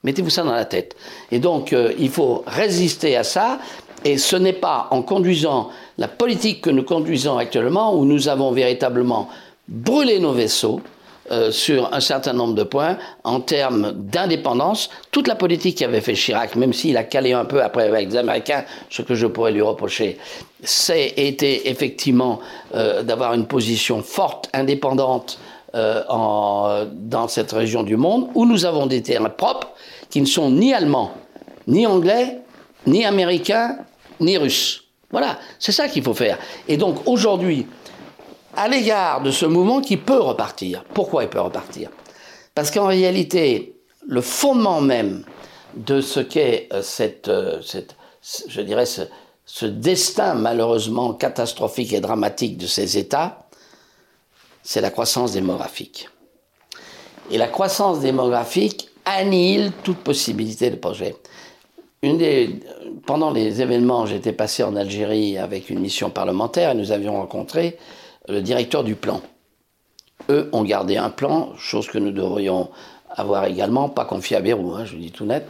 [0.02, 0.96] Mettez-vous ça dans la tête.
[1.30, 3.60] Et donc euh, il faut résister à ça,
[4.04, 8.50] et ce n'est pas en conduisant la politique que nous conduisons actuellement, où nous avons
[8.50, 9.28] véritablement
[9.68, 10.80] brûler nos vaisseaux
[11.30, 14.90] euh, sur un certain nombre de points en termes d'indépendance.
[15.12, 18.16] Toute la politique qu'avait fait Chirac, même s'il a calé un peu après avec les
[18.16, 20.18] Américains, ce que je pourrais lui reprocher,
[20.64, 22.40] c'est été effectivement
[22.74, 25.38] euh, d'avoir une position forte, indépendante
[25.74, 29.68] euh, dans cette région du monde, où nous avons des terrains propres
[30.11, 31.12] qui ne sont ni allemands,
[31.66, 32.38] ni anglais,
[32.87, 33.78] ni américains,
[34.20, 34.85] ni russes.
[35.11, 36.38] Voilà, c'est ça qu'il faut faire.
[36.68, 37.66] Et donc aujourd'hui,
[38.56, 40.85] à l'égard de ce mouvement qui peut repartir.
[40.94, 41.90] Pourquoi il peut repartir?
[42.54, 45.24] Parce qu'en réalité, le fondement même
[45.74, 47.61] de ce qu'est euh, cette, euh,
[48.48, 53.46] je dirais, ce, destin malheureusement catastrophique et dramatique de ces États,
[54.62, 56.09] c'est la croissance démographique.
[57.31, 61.16] Et la croissance démographique annihile toute possibilité de projet.
[62.03, 62.61] Une des,
[63.07, 67.79] pendant les événements, j'étais passé en Algérie avec une mission parlementaire et nous avions rencontré
[68.29, 69.20] le directeur du plan.
[70.29, 72.70] Eux ont gardé un plan, chose que nous devrions
[73.11, 75.46] avoir également, pas confié à Bayrou, hein, je dis tout net.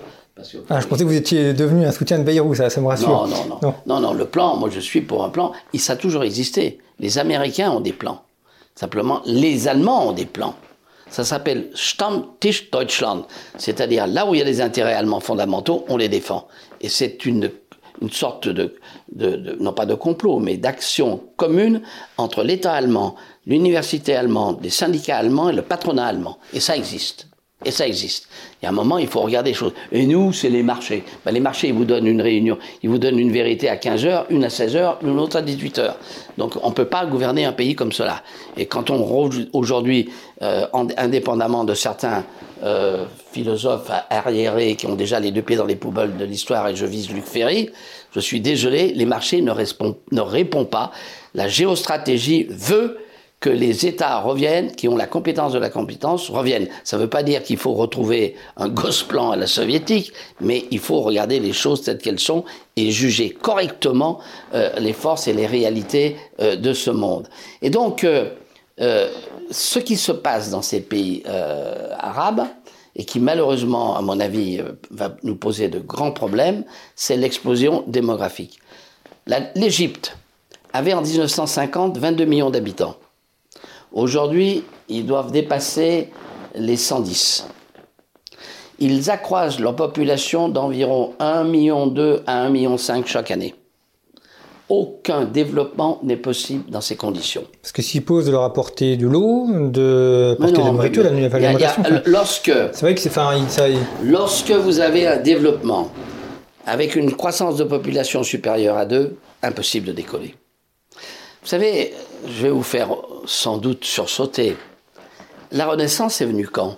[0.69, 3.09] ah, je pensais que vous étiez devenu un soutien de Bayrou, ça, ça me rassure.
[3.09, 4.01] Non, non, non, non.
[4.01, 6.79] Non, le plan, moi je suis pour un plan, il, ça a toujours existé.
[6.99, 8.23] Les Américains ont des plans.
[8.75, 10.55] Simplement, les Allemands ont des plans.
[11.09, 13.27] Ça s'appelle Stammtisch Deutschland,
[13.59, 16.49] c'est-à-dire là où il y a des intérêts allemands fondamentaux, on les défend.
[16.81, 17.51] Et c'est une
[18.03, 18.75] une sorte de,
[19.61, 21.83] non pas de complot, mais d'action commune
[22.17, 23.15] entre l'État allemand,
[23.47, 26.39] l'université allemande, les syndicats allemands et le patronat allemand.
[26.53, 27.29] Et ça existe.
[27.65, 28.29] Et ça existe.
[28.61, 29.73] Il y a un moment, il faut regarder les choses.
[29.91, 31.05] Et nous, c'est les marchés.
[31.25, 34.25] Ben, les marchés, ils vous donnent une réunion, ils vous donnent une vérité à 15h,
[34.31, 35.95] une à 16h, une autre à 18h.
[36.39, 38.23] Donc on ne peut pas gouverner un pays comme cela.
[38.57, 39.03] Et quand on
[39.53, 40.11] aujourd'hui,
[40.43, 42.25] euh, indépendamment de certains
[42.63, 46.77] euh, philosophes arriérés qui ont déjà les deux pieds dans les poubelles de l'histoire, et
[46.77, 47.71] je vise Luc Ferry,
[48.15, 50.93] je suis désolé, les marchés ne, ne répondent pas.
[51.35, 52.99] La géostratégie veut
[53.43, 56.69] que les États reviennent, qui ont la compétence de la compétence, reviennent.
[56.85, 60.65] Ça ne veut pas dire qu'il faut retrouver un gosse plan à la soviétique, mais
[60.71, 62.45] il faut regarder les choses telles qu'elles sont
[62.77, 64.21] et juger correctement
[64.55, 67.29] euh, les forces et les réalités euh, de ce monde.
[67.63, 68.31] Et donc, euh,
[69.51, 71.25] ce qui se passe dans ces pays
[71.99, 72.47] arabes,
[72.95, 74.61] et qui malheureusement, à mon avis,
[74.91, 76.65] va nous poser de grands problèmes,
[76.95, 78.59] c'est l'explosion démographique.
[79.55, 80.17] L'Égypte
[80.73, 82.97] avait en 1950 22 millions d'habitants.
[83.93, 86.09] Aujourd'hui, ils doivent dépasser
[86.55, 87.47] les 110.
[88.79, 91.95] Ils accroissent leur population d'environ 1,2 million
[92.27, 92.77] à 1,5 million
[93.07, 93.55] chaque année.
[94.73, 97.45] aucun développement n'est possible dans ces conditions.
[97.61, 101.83] Parce que s'ils posent de leur apporter de l'eau, de apporter de la nourriture, l'alimentation.
[102.07, 102.53] Lorsque.
[102.73, 103.11] C'est vrai que c'est.
[103.11, 103.67] Enfin, ça...
[104.03, 105.91] Lorsque vous avez un développement
[106.67, 110.35] avec une croissance de population supérieure à 2, impossible de décoller.
[111.43, 111.93] Vous savez,
[112.27, 112.89] je vais vous faire
[113.27, 114.57] sans doute sursauter.
[115.51, 116.77] La Renaissance est venue quand?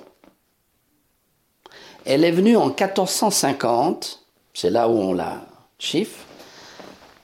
[2.04, 5.46] Elle est venue en 1450, c'est là où on la
[5.78, 6.18] chiffre,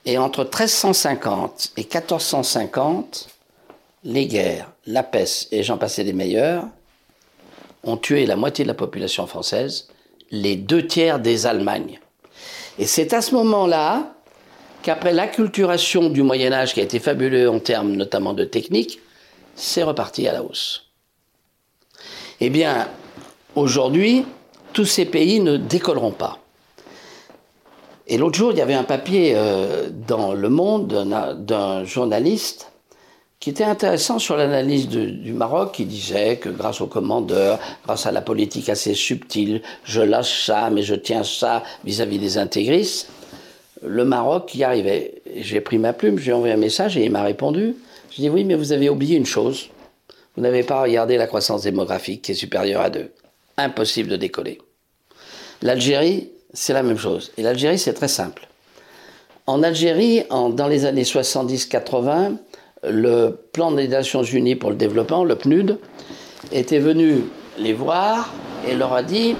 [0.05, 3.27] et entre 1350 et 1450,
[4.03, 6.65] les guerres, la peste et j'en passais des meilleurs,
[7.83, 9.87] ont tué la moitié de la population française,
[10.31, 11.99] les deux tiers des Allemagnes.
[12.79, 14.13] Et c'est à ce moment-là
[14.81, 18.99] qu'après l'acculturation du Moyen Âge, qui a été fabuleux en termes notamment de technique,
[19.61, 20.87] c'est reparti à la hausse.
[22.39, 22.87] Eh bien,
[23.55, 24.25] aujourd'hui,
[24.73, 26.39] tous ces pays ne décolleront pas.
[28.07, 30.87] Et l'autre jour, il y avait un papier euh, dans Le Monde
[31.45, 32.71] d'un journaliste
[33.39, 38.11] qui était intéressant sur l'analyse du Maroc, qui disait que grâce au commandeur, grâce à
[38.11, 43.09] la politique assez subtile, je lâche ça, mais je tiens ça vis-à-vis des intégristes,
[43.83, 45.21] le Maroc y arrivait.
[45.37, 47.75] J'ai pris ma plume, j'ai envoyé un message et il m'a répondu.
[48.11, 49.69] Je dis oui, mais vous avez oublié une chose.
[50.35, 53.09] Vous n'avez pas regardé la croissance démographique qui est supérieure à 2.
[53.57, 54.57] Impossible de décoller.
[55.61, 57.31] L'Algérie, c'est la même chose.
[57.37, 58.47] Et l'Algérie, c'est très simple.
[59.47, 62.35] En Algérie, dans les années 70-80,
[62.83, 65.77] le plan des Nations Unies pour le développement, le PNUD,
[66.51, 67.23] était venu
[67.57, 68.33] les voir
[68.67, 69.35] et leur a dit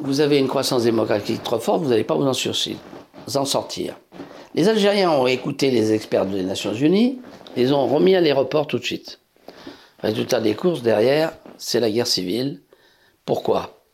[0.00, 3.94] Vous avez une croissance démographique trop forte, vous n'allez pas vous en, en sortir.
[4.58, 7.20] Les Algériens ont écouté les experts des Nations Unies,
[7.56, 9.20] ils ont remis à l'aéroport tout de suite.
[10.00, 12.60] Résultat des courses, derrière, c'est la guerre civile.
[13.24, 13.84] Pourquoi?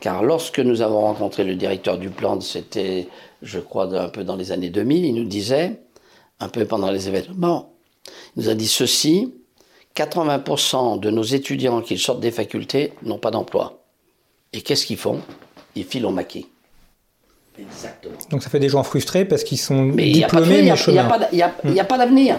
[0.00, 3.06] Car lorsque nous avons rencontré le directeur du plan, c'était,
[3.42, 5.78] je crois, un peu dans les années 2000, il nous disait
[6.40, 7.74] un peu pendant les événements,
[8.34, 9.34] il nous a dit ceci
[9.94, 13.84] 80% de nos étudiants qui sortent des facultés n'ont pas d'emploi.
[14.54, 15.20] Et qu'est-ce qu'ils font?
[15.74, 16.46] Ils filent au maquis.
[17.58, 18.14] Exactement.
[18.30, 21.84] Donc ça fait des gens frustrés parce qu'ils sont mais diplômés, mais Il n'y a,
[21.84, 22.36] pas d'avenir.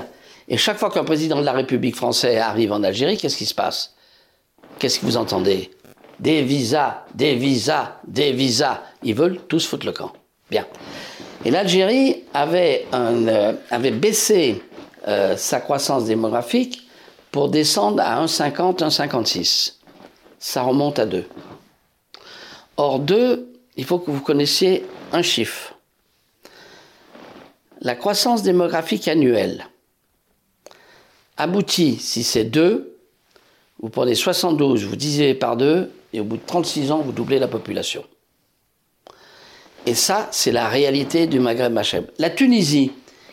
[0.48, 3.54] Et chaque fois qu'un président de la République française arrive en Algérie, qu'est-ce qui se
[3.54, 3.96] passe?
[4.80, 5.72] Qu'est-ce que vous entendez?
[6.20, 8.82] Des visas, des visas, des visas.
[9.04, 10.12] Ils veulent tous foutre le camp.
[10.50, 10.66] Bien.
[11.46, 14.62] Et l'Algérie avait, euh, avait baissé
[15.08, 16.88] euh, sa croissance démographique
[17.32, 19.76] pour descendre à 1,50, 1,56.
[20.40, 21.26] Ça remonte à 2.
[22.78, 25.76] Or, 2, il faut que vous connaissiez un chiffre.
[27.82, 29.68] La croissance démographique annuelle
[31.38, 32.97] aboutit, si c'est 2,
[33.82, 37.39] vous prenez 72, vous divisez par 2, et au bout de 36 ans, vous doublez
[37.39, 38.03] la population.
[39.86, 42.05] Et ça, c'est la réalité du Maghreb Machem.
[42.18, 42.91] La Tunisie,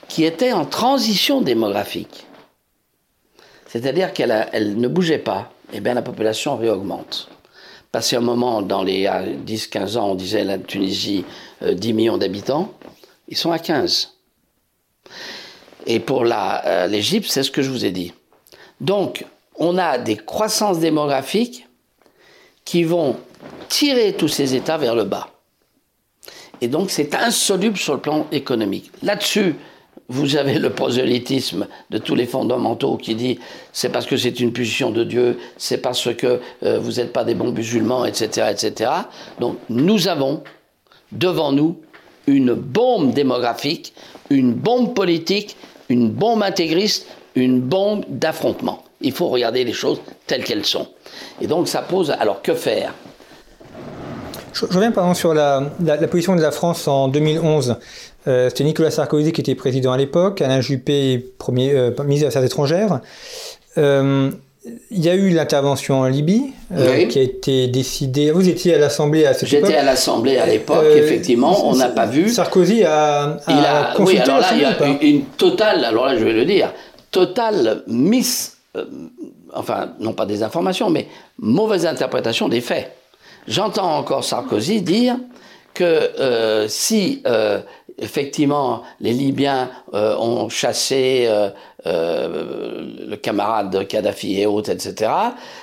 [0.09, 2.27] qui était en transition démographique,
[3.67, 7.29] c'est-à-dire qu'elle elle ne bougeait pas, eh bien la population réaugmente.
[7.93, 11.25] Passé un moment, dans les 10-15 ans, on disait la Tunisie,
[11.63, 12.73] 10 euh, millions d'habitants,
[13.29, 14.15] ils sont à 15.
[15.87, 18.13] Et pour euh, l'Égypte, c'est ce que je vous ai dit.
[18.81, 19.25] Donc,
[19.57, 21.67] on a des croissances démographiques
[22.65, 23.17] qui vont
[23.69, 25.29] tirer tous ces États vers le bas.
[26.61, 28.91] Et donc c'est insoluble sur le plan économique.
[29.03, 29.55] Là-dessus,
[30.09, 33.39] vous avez le prosélytisme de tous les fondamentaux qui dit
[33.73, 37.25] c'est parce que c'est une punition de Dieu, c'est parce que euh, vous n'êtes pas
[37.25, 38.91] des bons musulmans, etc., etc.
[39.41, 40.43] Donc nous avons
[41.13, 41.77] devant nous
[42.27, 43.95] une bombe démographique,
[44.31, 45.57] une bombe politique,
[45.89, 48.83] une bombe intégriste, une bombe d'affrontement.
[49.01, 50.89] Il faut regarder les choses telles qu'elles sont.
[51.41, 52.95] Et donc ça pose alors que faire?
[54.53, 55.71] Je, reviens par exemple sur la,
[56.11, 57.77] position de la France en 2011.
[58.29, 62.27] Euh, c'était Nicolas Sarkozy qui était président à l'époque, Alain Juppé, premier, euh, ministre des
[62.27, 63.01] Affaires étrangères.
[63.79, 64.31] Euh,
[64.91, 66.53] il y a eu l'intervention en Libye
[67.09, 68.33] qui a été décidée.
[68.33, 71.89] Vous étiez à l'Assemblée à cette époque J'étais à l'Assemblée à l'époque, effectivement, on n'a
[71.89, 72.31] pas vu.
[72.31, 76.25] Sarkozy a, il a oui, alors là, il y a une, totale, alors là je
[76.25, 76.73] vais le dire,
[77.13, 78.57] totale miss,
[79.55, 81.07] enfin, non pas des informations, mais
[81.39, 82.91] mauvaise interprétation des faits.
[83.47, 85.17] J'entends encore Sarkozy dire
[85.77, 87.61] que euh, si euh,
[87.99, 91.29] effectivement les Libyens euh, ont chassé
[91.85, 95.11] le camarade de Kadhafi et autres, etc.,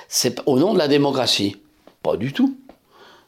[0.08, 1.56] c'est au nom de la démocratie.
[2.02, 2.56] Pas du tout.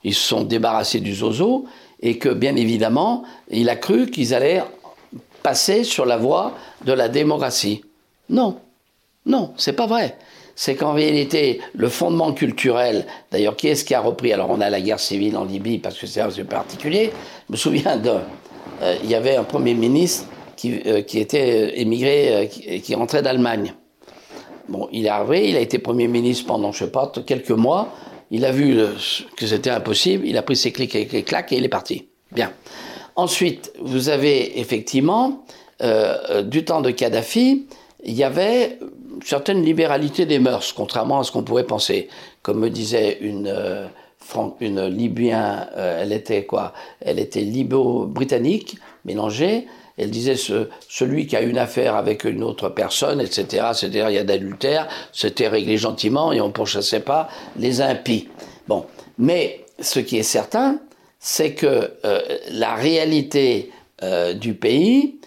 [0.04, 1.66] Ils se sont débarrassés du zozo
[2.00, 4.62] et que bien évidemment, il a cru qu'ils allaient
[5.42, 6.52] passer sur la voie
[6.84, 7.82] de la démocratie.
[8.28, 8.58] Non,
[9.24, 10.16] non, c'est pas vrai
[10.56, 14.32] c'est qu'en réalité, le fondement culturel, d'ailleurs, qui est-ce qui a repris?
[14.32, 17.12] Alors, on a la guerre civile en Libye parce que c'est un peu particulier.
[17.46, 18.22] Je me souviens d'un.
[18.82, 23.74] Euh, il y avait un Premier ministre qui, qui était émigré, qui, qui rentrait d'Allemagne.
[24.68, 27.88] Bon, il est arrivé, il a été Premier ministre pendant, je sais pas, quelques mois.
[28.30, 28.76] Il a vu
[29.36, 32.08] que c'était impossible, il a pris ses clics et ses claques et il est parti.
[32.32, 32.52] Bien.
[33.14, 35.44] Ensuite, vous avez effectivement,
[35.82, 37.66] euh, du temps de Kadhafi,
[38.04, 38.78] il y avait
[39.14, 42.08] une certaine libéralité des mœurs, contrairement à ce qu'on pourrait penser.
[42.42, 43.48] Comme me disait une,
[44.60, 46.72] une Libyen, euh, elle était quoi?
[47.00, 49.66] Elle était libo-britannique, mélangée.
[49.98, 54.14] Elle disait ce, celui qui a une affaire avec une autre personne, etc., c'est-à-dire il
[54.14, 58.28] y a d'adultère, c'était réglé gentiment et on ne pourchassait pas les impies.
[58.68, 58.84] Bon,
[59.18, 60.80] mais ce qui est certain,
[61.18, 62.20] c'est que euh,
[62.50, 63.70] la réalité
[64.02, 65.20] euh, du pays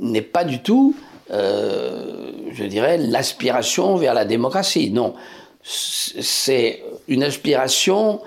[0.00, 0.96] n'est pas du tout,
[1.30, 4.90] je dirais, l'aspiration vers la démocratie.
[4.90, 5.14] Non,
[5.62, 8.20] c'est une aspiration,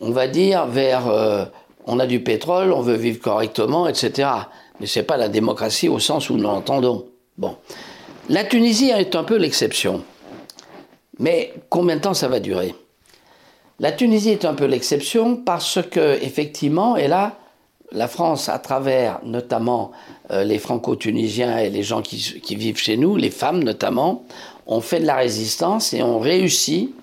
[0.00, 1.50] on va dire, vers
[1.86, 4.28] on a du pétrole, on veut vivre correctement, etc.
[4.80, 7.06] Mais ce n'est pas la démocratie au sens où nous l'entendons.
[7.38, 7.56] Bon.
[8.28, 10.02] La Tunisie est un peu l'exception.
[11.18, 12.74] Mais combien de temps ça va durer?
[13.78, 17.38] La Tunisie est un peu l'exception parce que, effectivement, et là,
[17.92, 19.92] la France, à travers notamment
[20.30, 24.24] euh, les franco-tunisiens et les gens qui, vivent chez nous, les femmes notamment,
[24.66, 26.94] ont fait de la résistance et ont réussi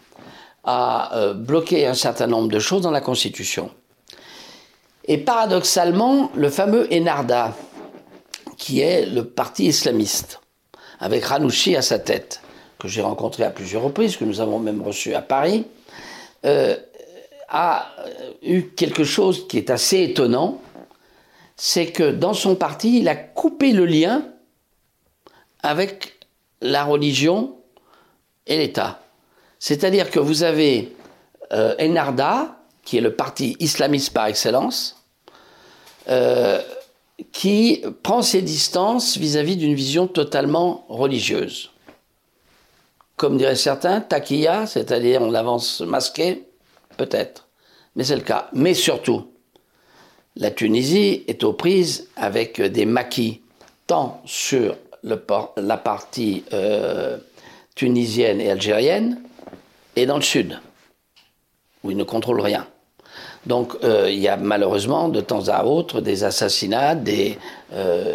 [0.64, 3.70] à euh, bloquer un certain nombre de choses dans la Constitution.
[5.06, 7.54] Et paradoxalement, le fameux Enarda,
[8.58, 10.40] qui est le parti islamiste,
[11.00, 12.42] avec Ranouchi à sa tête,
[12.80, 15.66] que j'ai rencontré à plusieurs reprises, que nous avons même reçu à Paris,
[16.46, 16.76] euh,
[17.50, 17.88] a
[18.42, 20.62] eu quelque chose qui est assez étonnant,
[21.56, 24.26] c'est que dans son parti, il a coupé le lien
[25.62, 26.14] avec
[26.64, 27.58] la religion
[28.48, 29.00] et l'État.
[29.60, 30.94] C'est-à-dire que vous avez
[31.52, 35.04] euh, Enarda, qui est le parti islamiste par excellence,
[36.10, 36.62] euh,
[37.32, 41.72] qui prend ses distances vis-à-vis d'une vision totalement religieuse.
[43.16, 46.44] Comme diraient certains, taquilla, c'est-à-dire on avance masqué,
[46.98, 47.48] peut-être,
[47.96, 48.50] mais c'est le cas.
[48.54, 49.28] Mais surtout,
[50.36, 53.42] la Tunisie est aux prises avec des maquis,
[53.86, 57.18] tant sur la partie euh,
[57.76, 59.22] tunisienne et algérienne,
[59.96, 60.60] et dans le sud,
[61.84, 62.68] où ils ne contrôlent rien.
[63.46, 67.38] Donc euh, il y a malheureusement de temps à autre des assassinats, des,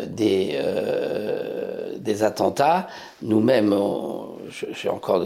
[0.06, 2.88] des, euh, des, attentats.
[3.20, 3.74] Nous-mêmes,
[4.72, 5.24] j'ai encore,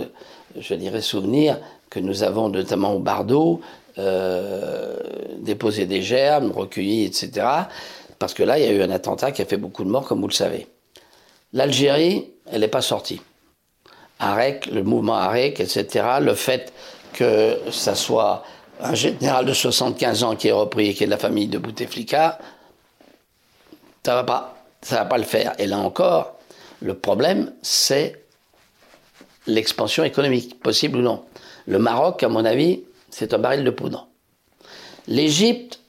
[0.59, 1.59] je dirais, souvenir
[1.89, 3.61] que nous avons notamment au Bardo
[5.39, 7.47] déposé des germes, recueilli, etc.
[8.19, 10.07] Parce que là, il y a eu un attentat qui a fait beaucoup de morts,
[10.07, 10.67] comme vous le savez.
[11.53, 13.21] L'Algérie, elle n'est pas sortie.
[14.19, 16.73] AREC, le mouvement AREC, etc., le fait
[17.13, 18.45] que ça soit
[18.81, 21.59] un général de 75 ans qui est repris et qui est de la famille de
[21.59, 22.39] Bouteflika,
[24.05, 25.53] ça va pas, ça va pas le faire.
[25.59, 26.39] Et là encore,
[26.81, 28.25] le problème, c'est
[29.47, 31.25] l'expansion économique, possible ou non.
[31.67, 34.09] Le Maroc, à mon avis, c'est un baril de poudre.
[35.07, 35.81] L'Égypte,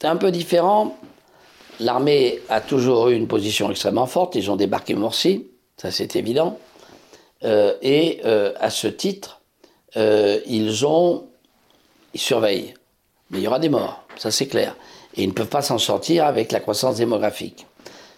[0.00, 0.98] c'est un peu différent.
[1.80, 4.34] L'armée a toujours eu une position extrêmement forte.
[4.34, 5.46] Ils ont débarqué Morsi,
[5.76, 6.58] ça c'est évident.
[7.44, 9.40] Euh, et euh, à ce titre,
[9.96, 11.24] euh, ils ont
[12.14, 12.74] ils surveillent.
[13.30, 14.76] Mais il y aura des morts, ça c'est clair.
[15.16, 17.66] Et ils ne peuvent pas s'en sortir avec la croissance démographique.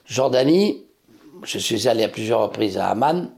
[0.06, 0.84] Jordanie,
[1.42, 3.30] je suis allé à plusieurs reprises à Amman,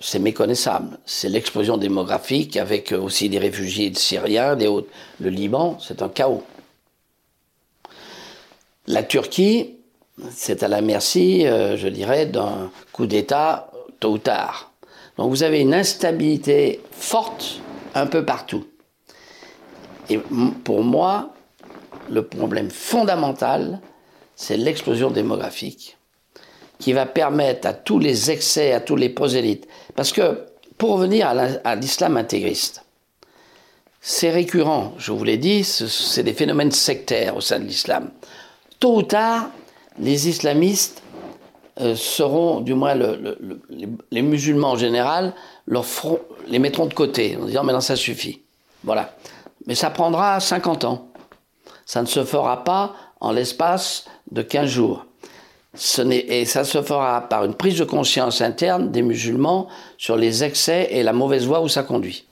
[0.00, 0.98] c'est méconnaissable.
[1.04, 4.88] C'est l'explosion démographique avec aussi des réfugiés syriens, des autres.
[5.20, 6.42] Le Liban, c'est un chaos.
[8.86, 9.76] La Turquie,
[10.30, 14.72] c'est à la merci, euh, je dirais, d'un coup d'État tôt ou tard.
[15.16, 17.60] Donc vous avez une instabilité forte
[17.94, 18.64] un peu partout.
[20.10, 20.18] Et
[20.64, 21.32] pour moi,
[22.10, 23.80] le problème fondamental,
[24.36, 25.96] c'est l'explosion démographique
[26.78, 29.66] qui va permettre à tous les excès, à tous les prosélytes.
[29.94, 30.44] Parce que,
[30.76, 32.84] pour revenir à l'islam intégriste,
[34.00, 38.10] c'est récurrent, je vous l'ai dit, c'est des phénomènes sectaires au sein de l'islam.
[38.84, 39.48] Tôt ou tard,
[39.98, 41.02] les islamistes
[41.80, 42.94] euh, seront, du moins
[44.10, 45.32] les, musulmans en général,
[46.48, 48.42] les mettront de côté en disant maintenant ça suffit.
[48.82, 49.16] Voilà.
[49.66, 51.08] Mais ça prendra 50 ans.
[51.86, 55.06] Ça ne se fera pas en l'espace de 15 jours.
[56.10, 59.66] Et ça se fera par une prise de conscience interne des musulmans
[59.96, 62.26] sur les excès et la mauvaise voie où ça conduit.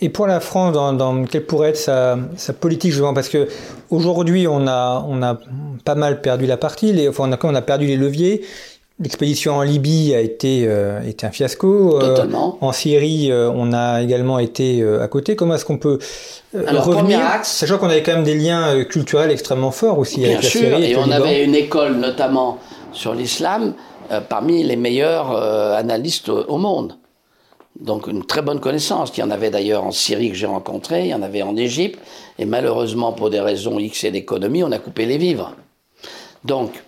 [0.00, 2.16] Et pour la France, dans, quelle pourrait être sa,
[2.60, 3.48] politique justement Parce que
[3.90, 5.38] aujourd'hui, on a, on a
[5.84, 8.42] pas mal perdu la partie, les, enfin, on a, on a perdu les leviers.
[9.00, 10.70] L'expédition en Libye a été,
[11.04, 11.98] été un fiasco.
[11.98, 12.58] Totalement.
[12.60, 15.34] en Syrie, on a également été à côté.
[15.34, 15.98] Comment est-ce qu'on peut
[16.64, 20.28] Alors, revenir, axe, sachant qu'on avait quand même des liens culturels extrêmement forts aussi bien
[20.28, 20.92] avec la Syrie.
[20.92, 22.60] et on avait une école notamment
[22.92, 23.74] sur l'islam
[24.28, 26.94] parmi les meilleurs analystes au, au monde.
[27.80, 31.06] Donc une très bonne connaissance, qu'il y en avait d'ailleurs en Syrie que j'ai rencontré,
[31.06, 31.98] il y en avait en Égypte,
[32.38, 35.54] et malheureusement pour des raisons X et d'économie, on a coupé les vivres.
[36.44, 36.82] Donc,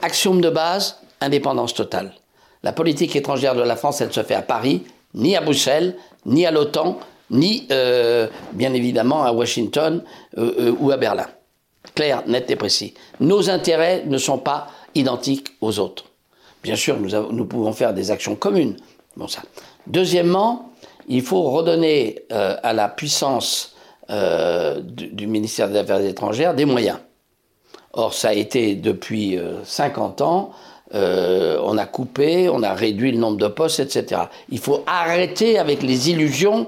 [0.00, 2.14] axiome de base, indépendance totale.
[2.62, 4.82] La politique étrangère de la France, elle se fait à Paris,
[5.14, 6.98] ni à Bruxelles, ni à l'OTAN,
[7.30, 10.02] ni euh, bien évidemment à Washington
[10.38, 11.26] euh, euh, ou à Berlin.
[11.94, 12.94] Clair, net et précis.
[13.20, 16.04] Nos intérêts ne sont pas identiques aux autres.
[16.62, 18.76] Bien sûr, nous, nous pouvons faire des actions communes.
[19.16, 19.42] Bon, ça.
[19.86, 20.72] Deuxièmement,
[21.08, 23.74] il faut redonner euh, à la puissance
[24.10, 26.98] euh, du, du, ministère des Affaires étrangères des moyens.
[27.92, 30.52] Or, ça a été depuis euh, 50 ans,
[30.94, 34.22] euh, on a coupé, on a réduit le nombre de postes, etc.
[34.50, 36.66] Il faut arrêter avec les illusions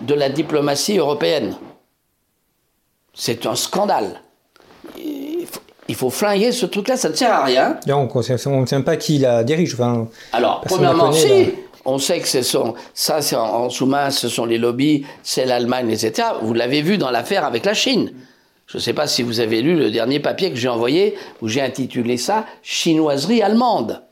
[0.00, 1.56] de la diplomatie européenne.
[3.12, 4.20] C'est un scandale.
[4.98, 7.78] Il faut, il faut flinguer ce truc-là, ça ne sert à rien.
[7.86, 9.74] Donc, on ne sait pas qui la dirige.
[9.74, 11.50] Enfin, Alors, premièrement, si, là.
[11.86, 15.46] On sait que ce sont, ça, c'est en, en sous-main, ce sont les lobbies, c'est
[15.46, 16.28] l'Allemagne, etc.
[16.42, 18.12] Vous l'avez vu dans l'affaire avec la Chine.
[18.66, 21.48] Je ne sais pas si vous avez lu le dernier papier que j'ai envoyé, où
[21.48, 24.02] j'ai intitulé ça Chinoiserie allemande.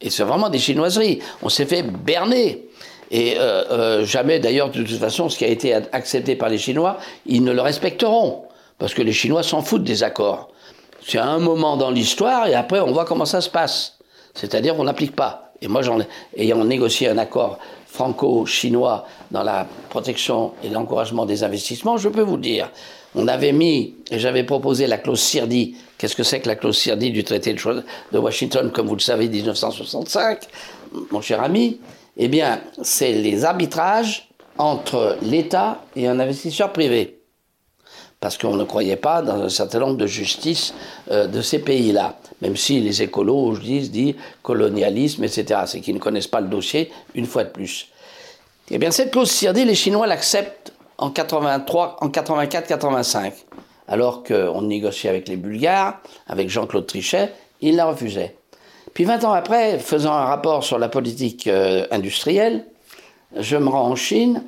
[0.00, 1.20] Et c'est vraiment des chinoiseries.
[1.42, 2.68] On s'est fait berner.
[3.10, 6.58] Et euh, euh, jamais, d'ailleurs, de toute façon, ce qui a été accepté par les
[6.58, 8.44] Chinois, ils ne le respecteront.
[8.78, 10.50] Parce que les Chinois s'en foutent des accords.
[11.06, 13.98] C'est un moment dans l'histoire et après, on voit comment ça se passe.
[14.34, 15.43] C'est-à-dire qu'on n'applique pas.
[15.64, 15.80] Et moi,
[16.36, 22.36] ayant négocié un accord franco-chinois dans la protection et l'encouragement des investissements, je peux vous
[22.36, 22.70] dire.
[23.14, 25.76] On avait mis, et j'avais proposé la clause CIRDI.
[25.96, 29.28] Qu'est-ce que c'est que la clause CIRDI du traité de Washington, comme vous le savez,
[29.28, 30.40] 1965,
[31.10, 31.78] mon cher ami?
[32.16, 37.20] Eh bien, c'est les arbitrages entre l'État et un investisseur privé.
[38.24, 40.72] Parce qu'on ne croyait pas dans un certain nombre de justices
[41.10, 42.16] euh, de ces pays-là.
[42.40, 45.60] Même si les écolos disent, disent colonialisme, etc.
[45.66, 47.88] C'est qu'ils ne connaissent pas le dossier, une fois de plus.
[48.70, 53.32] Eh bien, cette clause CIRDI, les Chinois l'acceptent en 83, en 84-85,
[53.88, 58.36] alors qu'on négociait avec les Bulgares, avec Jean-Claude Trichet, il la refusait.
[58.94, 62.64] Puis 20 ans après, faisant un rapport sur la politique euh, industrielle,
[63.36, 64.42] je me rends en Chine,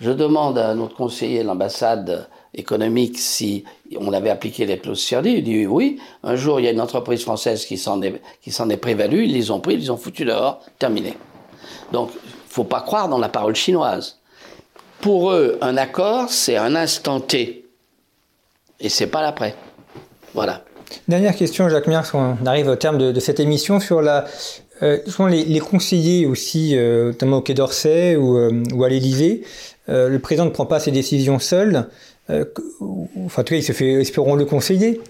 [0.00, 3.64] je demande à notre conseiller, l'ambassade économique, si
[3.98, 5.36] on avait appliqué les clauses CIRDI.
[5.38, 5.98] Il dit oui.
[6.22, 9.60] Un jour, il y a une entreprise française qui s'en est, prévalue, ils les ont
[9.60, 11.16] pris, ils les ont foutus dehors, terminé.
[11.92, 12.10] Donc,
[12.48, 14.18] faut pas croire dans la parole chinoise.
[15.00, 17.66] Pour eux, un accord, c'est un instant T.
[18.80, 19.54] Et c'est pas l'après.
[20.34, 20.64] Voilà.
[21.08, 24.24] Dernière question, Jacques Miers, on arrive au terme de, cette émission sur la,
[24.82, 29.42] euh, les, les, conseillers aussi, euh, notamment au Quai d'Orsay ou, euh, ou à l'Élysée.
[29.88, 31.88] Le président ne prend pas ses décisions seul.
[32.28, 35.00] enfin, en tout cas, il se fait, espérons, le conseiller.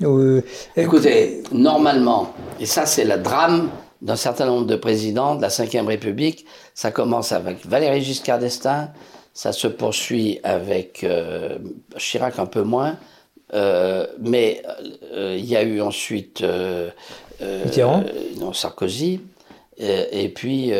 [0.77, 3.70] Écoutez, normalement, et ça, c'est le drame
[4.05, 6.45] d'un certain nombre de présidents de la Ve République,
[6.75, 8.91] ça commence avec Valéry Giscard d'Estaing,
[9.33, 11.59] ça se poursuit avec euh,
[11.97, 12.99] Chirac un peu moins,
[13.55, 14.62] euh, mais
[15.12, 16.45] euh, il y a eu ensuite
[17.41, 18.05] Mitterrand,
[18.39, 19.20] non Sarkozy,
[19.79, 20.70] et, et puis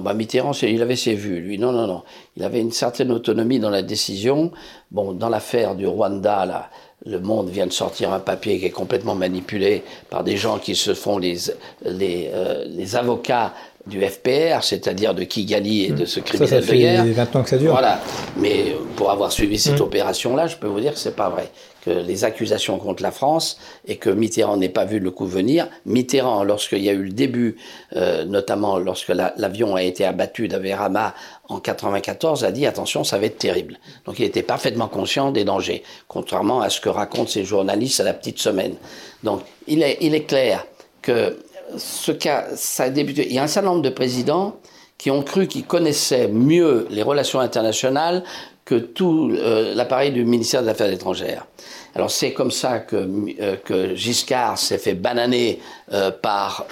[0.00, 1.58] bah Mitterrand, il avait ses vues, lui.
[1.58, 2.02] Non, non, non.
[2.36, 4.52] Il avait une certaine autonomie dans la décision.
[4.90, 6.70] Bon, dans l'affaire du Rwanda, là,
[7.06, 10.74] le Monde vient de sortir un papier qui est complètement manipulé par des gens qui
[10.74, 11.36] se font les,
[11.84, 13.52] les, euh, les avocats
[13.86, 17.04] du FPR, c'est-à-dire de Kigali et de ce criminel ça, ça de guerre.
[17.04, 17.72] fait 20 ans que ça dure.
[17.72, 18.00] Voilà.
[18.38, 19.82] Mais pour avoir suivi cette Mm.
[19.82, 21.50] opération-là, je peux vous dire que c'est pas vrai.
[21.86, 25.68] Les accusations contre la France et que Mitterrand n'ait pas vu le coup venir.
[25.84, 27.56] Mitterrand, lorsqu'il y a eu le début,
[27.96, 31.14] euh, notamment lorsque la- l'avion a été abattu d'Averama
[31.48, 33.78] en 94, a dit attention, ça va être terrible.
[34.06, 38.04] Donc il était parfaitement conscient des dangers, contrairement à ce que racontent ces journalistes à
[38.04, 38.74] la petite semaine.
[39.22, 40.66] Donc il est, il est clair
[41.02, 41.38] que
[41.76, 43.26] ce cas, ça a débuté.
[43.28, 44.56] Il y a un certain nombre de présidents
[44.96, 48.22] qui ont cru qu'ils connaissaient mieux les relations internationales
[48.64, 51.46] que tout euh, l'appareil du ministère des Affaires étrangères.
[51.94, 53.08] Alors c'est comme ça que,
[53.40, 55.60] euh, Giscard s'est fait bananer
[55.92, 56.66] euh, par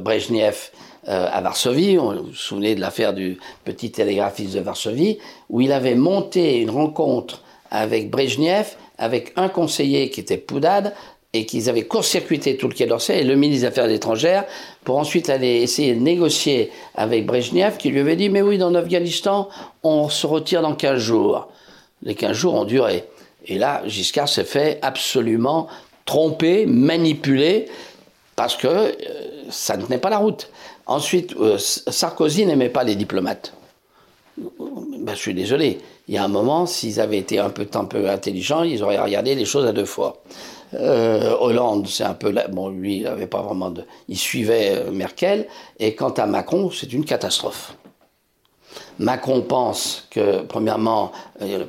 [0.00, 0.70] Brejnev
[1.06, 1.96] à Varsovie.
[1.96, 5.18] Vous vous souvenez de l'affaire du petit télégraphiste de Varsovie,
[5.50, 10.94] où il avait monté une rencontre avec Brejnev, avec un conseiller qui était Poudade,
[11.34, 14.44] et qu'ils avaient court-circuité tout le Quai d'Orsay et le ministre des Affaires étrangères
[14.84, 18.70] pour ensuite aller essayer de négocier avec Brejnev qui lui avait dit mais oui dans
[18.70, 19.48] l'Afghanistan
[19.82, 21.48] on se retire dans 15 jours.
[22.02, 23.04] Les 15 jours ont duré.
[23.46, 25.66] Et là Giscard s'est fait absolument
[26.06, 27.66] tromper, manipuler
[28.36, 28.92] parce que euh,
[29.50, 30.48] ça ne tenait pas la route.
[30.86, 33.54] Ensuite, Sarkozy n'aimait pas les diplomates.
[34.36, 35.78] Ben, je suis désolé.
[36.08, 38.98] Il y a un moment, s'ils avaient été un peu, un peu intelligents, ils auraient
[38.98, 40.22] regardé les choses à deux fois.
[40.78, 45.46] Hollande, c'est un peu bon, lui, il avait pas vraiment de, il suivait Merkel.
[45.78, 47.76] Et quant à Macron, c'est une catastrophe.
[48.98, 51.12] Macron pense que, premièrement,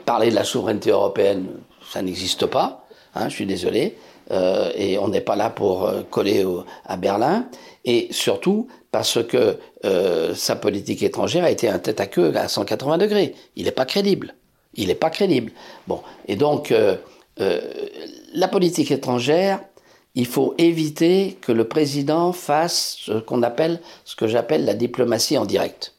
[0.06, 1.48] parler de la souveraineté européenne,
[1.92, 2.86] ça n'existe pas.
[3.16, 3.98] Hein, je suis désolé.
[4.32, 6.46] Euh, et on n'est pas là pour euh, coller
[6.86, 7.48] à Berlin.
[7.86, 12.48] Et surtout parce que euh, sa politique étrangère a été un tête à queue à
[12.48, 13.36] 180 degrés.
[13.56, 14.36] Il n'est pas crédible.
[14.74, 15.52] Il n'est pas crédible.
[15.88, 16.74] Bon, et donc
[18.36, 19.60] la politique étrangère,
[20.14, 25.38] il faut éviter que le président fasse ce qu'on appelle, ce que j'appelle la diplomatie
[25.38, 25.94] en direct.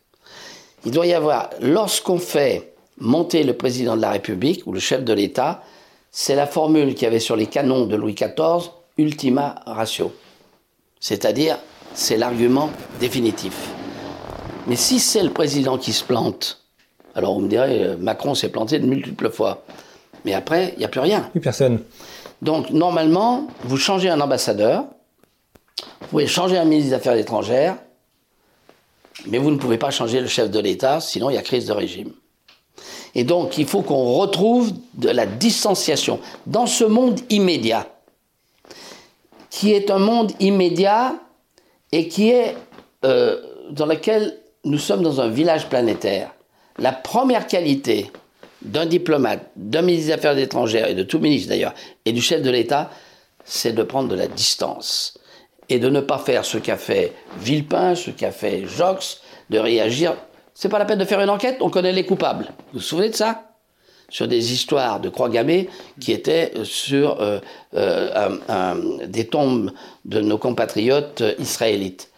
[0.85, 5.05] Il doit y avoir, lorsqu'on fait monter le président de la République ou le chef
[5.05, 5.63] de l'État,
[6.11, 10.13] c'est la formule qu'il y avait sur les canons de Louis XIV, ultima ratio.
[11.01, 11.59] C'est-à-dire,
[11.93, 12.71] c'est l'argument
[13.01, 13.71] définitif.
[14.67, 16.63] Mais si c'est le président qui se plante,
[17.15, 19.65] alors on me dirait, euh, Macron s'est planté de multiples fois.
[20.25, 21.21] Mais après, il n'y a plus rien.
[21.31, 21.81] Plus personne.
[22.43, 24.87] Donc, normalement, vous changez un ambassadeur,
[26.01, 27.77] vous pouvez changer un ministre des Affaires étrangères,
[29.27, 31.67] mais vous ne pouvez pas changer le chef de l'État, sinon il y a crise
[31.67, 32.13] de régime.
[33.15, 37.87] Et donc, il faut qu'on retrouve de la distanciation dans ce monde immédiat,
[39.49, 41.15] qui est un monde immédiat
[41.93, 42.57] et qui est
[43.05, 43.41] euh,
[43.71, 46.31] dans lequel nous sommes dans un village planétaire.
[46.79, 48.11] La première qualité
[48.67, 52.43] d'un diplomate, d'un ministre des Affaires étrangères et de tout ministre d'ailleurs, et du chef
[52.43, 52.91] de l'État,
[53.45, 55.19] c'est de prendre de la distance
[55.69, 60.15] et de ne pas faire ce qu'a fait Villepin, ce qu'a fait Jox, de réagir
[60.57, 62.47] c'est pas la peine de faire une enquête, on connaît les coupables.
[62.73, 63.43] Vous vous souvenez de ça?
[64.09, 65.69] Sur des histoires de croix gammées
[66.01, 67.41] qui étaient euh, sur euh,
[67.75, 69.73] euh, des tombes
[70.07, 72.11] de nos compatriotes israélites.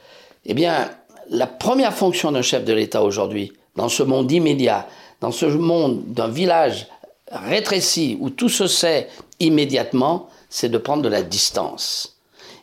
[0.44, 0.88] Eh bien,
[1.30, 4.86] la première fonction d'un chef de l'État aujourd'hui, dans ce monde immédiat,
[5.20, 6.86] dans ce monde d'un village
[7.30, 9.08] rétréci où tout se sait
[9.40, 12.18] immédiatement, c'est de prendre de la distance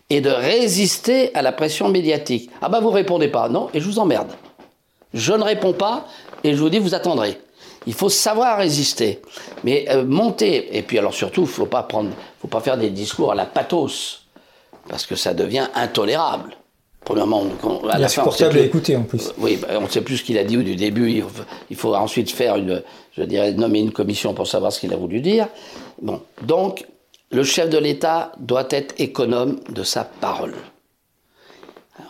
[0.09, 2.49] et de résister à la pression médiatique.
[2.61, 4.31] Ah ben vous répondez pas, non, et je vous emmerde.
[5.13, 6.07] Je ne réponds pas
[6.43, 7.39] et je vous dis, vous attendrez.
[7.87, 9.21] Il faut savoir résister.
[9.63, 13.31] Mais euh, monter, et puis alors surtout, faut pas prendre, faut pas faire des discours
[13.31, 14.25] à la pathos,
[14.87, 16.55] parce que ça devient intolérable.
[17.05, 19.31] Premièrement, on, à la insupportable à écouter en plus.
[19.37, 21.23] Oui, bah, on ne sait plus ce qu'il a dit du début.
[21.69, 22.81] Il faut, ensuite faire une,
[23.15, 25.47] je dirais, nommer une commission pour savoir ce qu'il a voulu dire.
[26.01, 26.87] Bon, donc
[27.29, 30.55] le chef de l'État doit être économe de sa parole.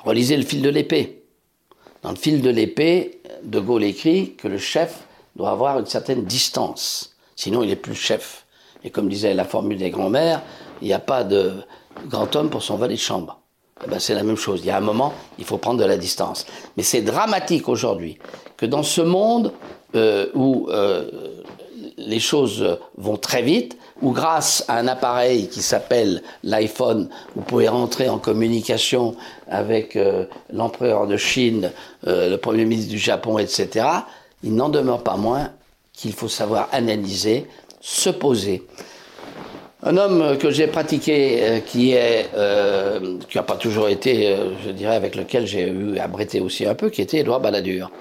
[0.06, 1.24] Relisez le fil de l'épée.
[2.02, 6.24] Dans le fil de l'épée, De Gaulle écrit que le chef doit avoir une certaine
[6.24, 8.46] distance, sinon il est plus chef.
[8.84, 10.42] Et comme disait la formule des grands-mères,
[10.82, 11.54] il n'y a pas de
[12.08, 13.42] grand homme pour son valet de chambre.
[13.84, 14.62] Eh ben, c'est la même chose.
[14.64, 16.46] Il y a un moment, il faut prendre de la distance.
[16.78, 18.18] Mais c'est dramatique aujourd'hui
[18.56, 19.52] que dans ce monde
[19.96, 21.10] euh, où euh,
[21.98, 27.68] les choses vont très vite, où grâce à un appareil qui s'appelle l'iPhone, vous pouvez
[27.68, 29.16] rentrer en communication
[29.50, 31.72] avec euh, l'empereur de Chine,
[32.04, 33.88] le Premier ministre du Japon, etc.,
[34.44, 35.50] il n'en demeure pas moins
[35.92, 37.48] qu'il faut savoir analyser,
[37.82, 38.64] se poser.
[39.88, 45.46] Un homme que j'ai pratiqué, euh, qui n'a pas toujours été, je dirais, avec lequel
[45.46, 47.92] j'ai eu à bretter aussi un peu, qui était Édouard Balladur.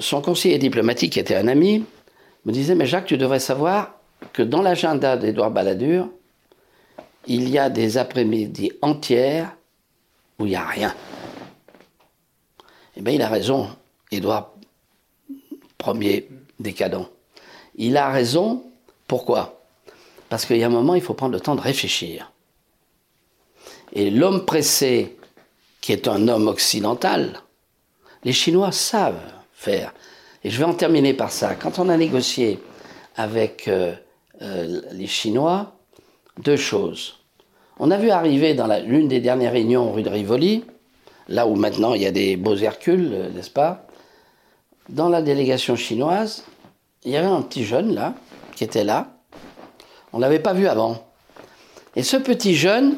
[0.00, 1.84] Son conseiller diplomatique, qui était un ami,
[2.44, 3.94] me disait, mais Jacques, tu devrais savoir
[4.32, 6.08] que dans l'agenda d'Édouard Balladur,
[7.28, 9.56] il y a des après-midi entières
[10.40, 10.92] où il n'y a rien.
[12.96, 13.68] Eh bien, il a raison,
[14.10, 14.54] Édouard
[15.86, 16.28] Ier
[16.58, 17.06] décadent.
[17.76, 18.64] Il a raison,
[19.06, 19.61] pourquoi?
[20.32, 22.32] Parce qu'il y a un moment, il faut prendre le temps de réfléchir.
[23.92, 25.18] Et l'homme pressé,
[25.82, 27.42] qui est un homme occidental,
[28.24, 29.20] les Chinois savent
[29.52, 29.92] faire.
[30.42, 31.54] Et je vais en terminer par ça.
[31.54, 32.58] Quand on a négocié
[33.14, 33.92] avec euh,
[34.40, 35.74] euh, les Chinois,
[36.38, 37.18] deux choses.
[37.78, 40.64] On a vu arriver dans l'une des dernières réunions rue de Rivoli,
[41.28, 43.86] là où maintenant il y a des beaux Hercules, euh, n'est-ce pas?
[44.88, 46.46] Dans la délégation chinoise,
[47.04, 48.14] il y avait un petit jeune là,
[48.56, 49.11] qui était là.
[50.12, 51.04] On ne l'avait pas vu avant.
[51.96, 52.96] Et ce petit jeune,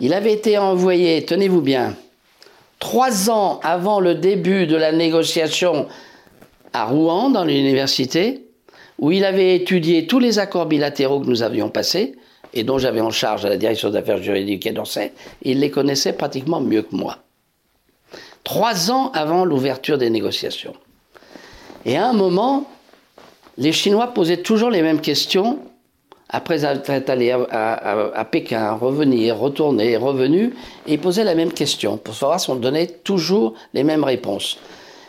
[0.00, 1.96] il avait été envoyé, tenez-vous bien,
[2.78, 5.86] trois ans avant le début de la négociation
[6.72, 8.46] à Rouen, dans l'université,
[8.98, 12.14] où il avait étudié tous les accords bilatéraux que nous avions passés,
[12.52, 15.12] et dont j'avais en charge à la direction des affaires juridiques et d'Orsay,
[15.42, 17.18] il les connaissait pratiquement mieux que moi.
[18.42, 20.74] Trois ans avant l'ouverture des négociations.
[21.84, 22.68] Et à un moment,
[23.58, 25.60] les Chinois posaient toujours les mêmes questions
[26.30, 30.54] après être allé à, Pékin, revenir, retourner, revenu,
[30.86, 34.58] et posait la même question pour savoir si on donnait toujours les mêmes réponses.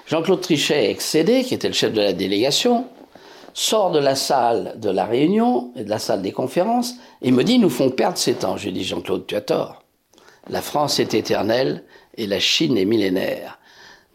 [0.07, 2.85] Jean-Claude Trichet, excédé, qui était le chef de la délégation,
[3.53, 7.43] sort de la salle de la réunion et de la salle des conférences et me
[7.43, 8.57] dit Nous font perdre ces temps.
[8.57, 9.83] Je lui dis Jean-Claude, tu as tort.
[10.49, 11.83] La France est éternelle
[12.17, 13.59] et la Chine est millénaire.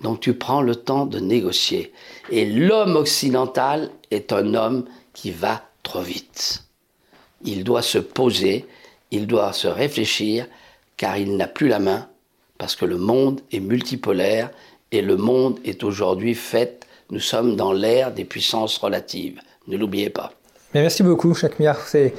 [0.02, 1.92] Donc tu prends le temps de négocier.
[2.30, 6.65] Et l'homme occidental est un homme qui va trop vite.
[7.46, 8.66] Il doit se poser,
[9.10, 10.46] il doit se réfléchir,
[10.96, 12.08] car il n'a plus la main,
[12.58, 14.50] parce que le monde est multipolaire
[14.92, 19.40] et le monde est aujourd'hui fait, nous sommes dans l'ère des puissances relatives.
[19.68, 20.32] Ne l'oubliez pas
[20.74, 21.80] merci beaucoup, Miard.
[21.86, 22.12] C'est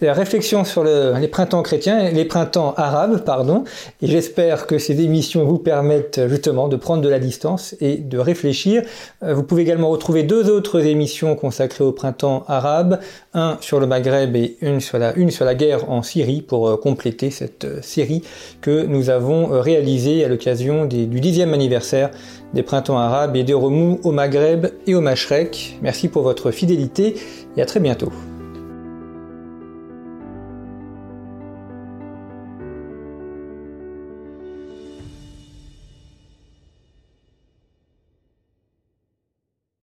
[0.00, 3.64] la réflexion sur les printemps chrétiens, les printemps arabes, pardon.
[4.00, 8.18] Et j'espère que ces émissions vous permettent justement de prendre de la distance et de
[8.18, 8.82] réfléchir.
[9.22, 13.00] Euh, vous pouvez également retrouver deux autres émissions consacrées au printemps arabe,
[13.34, 16.68] un sur le Maghreb et une sur la, une sur la guerre en Syrie pour
[16.68, 18.22] euh, compléter cette euh, série
[18.60, 22.10] que nous avons réalisée à l'occasion du dixième anniversaire
[22.54, 25.78] des printemps arabes et des remous au Maghreb et au Mashrek.
[25.82, 27.16] Merci pour votre fidélité
[27.56, 28.12] et à très bientôt.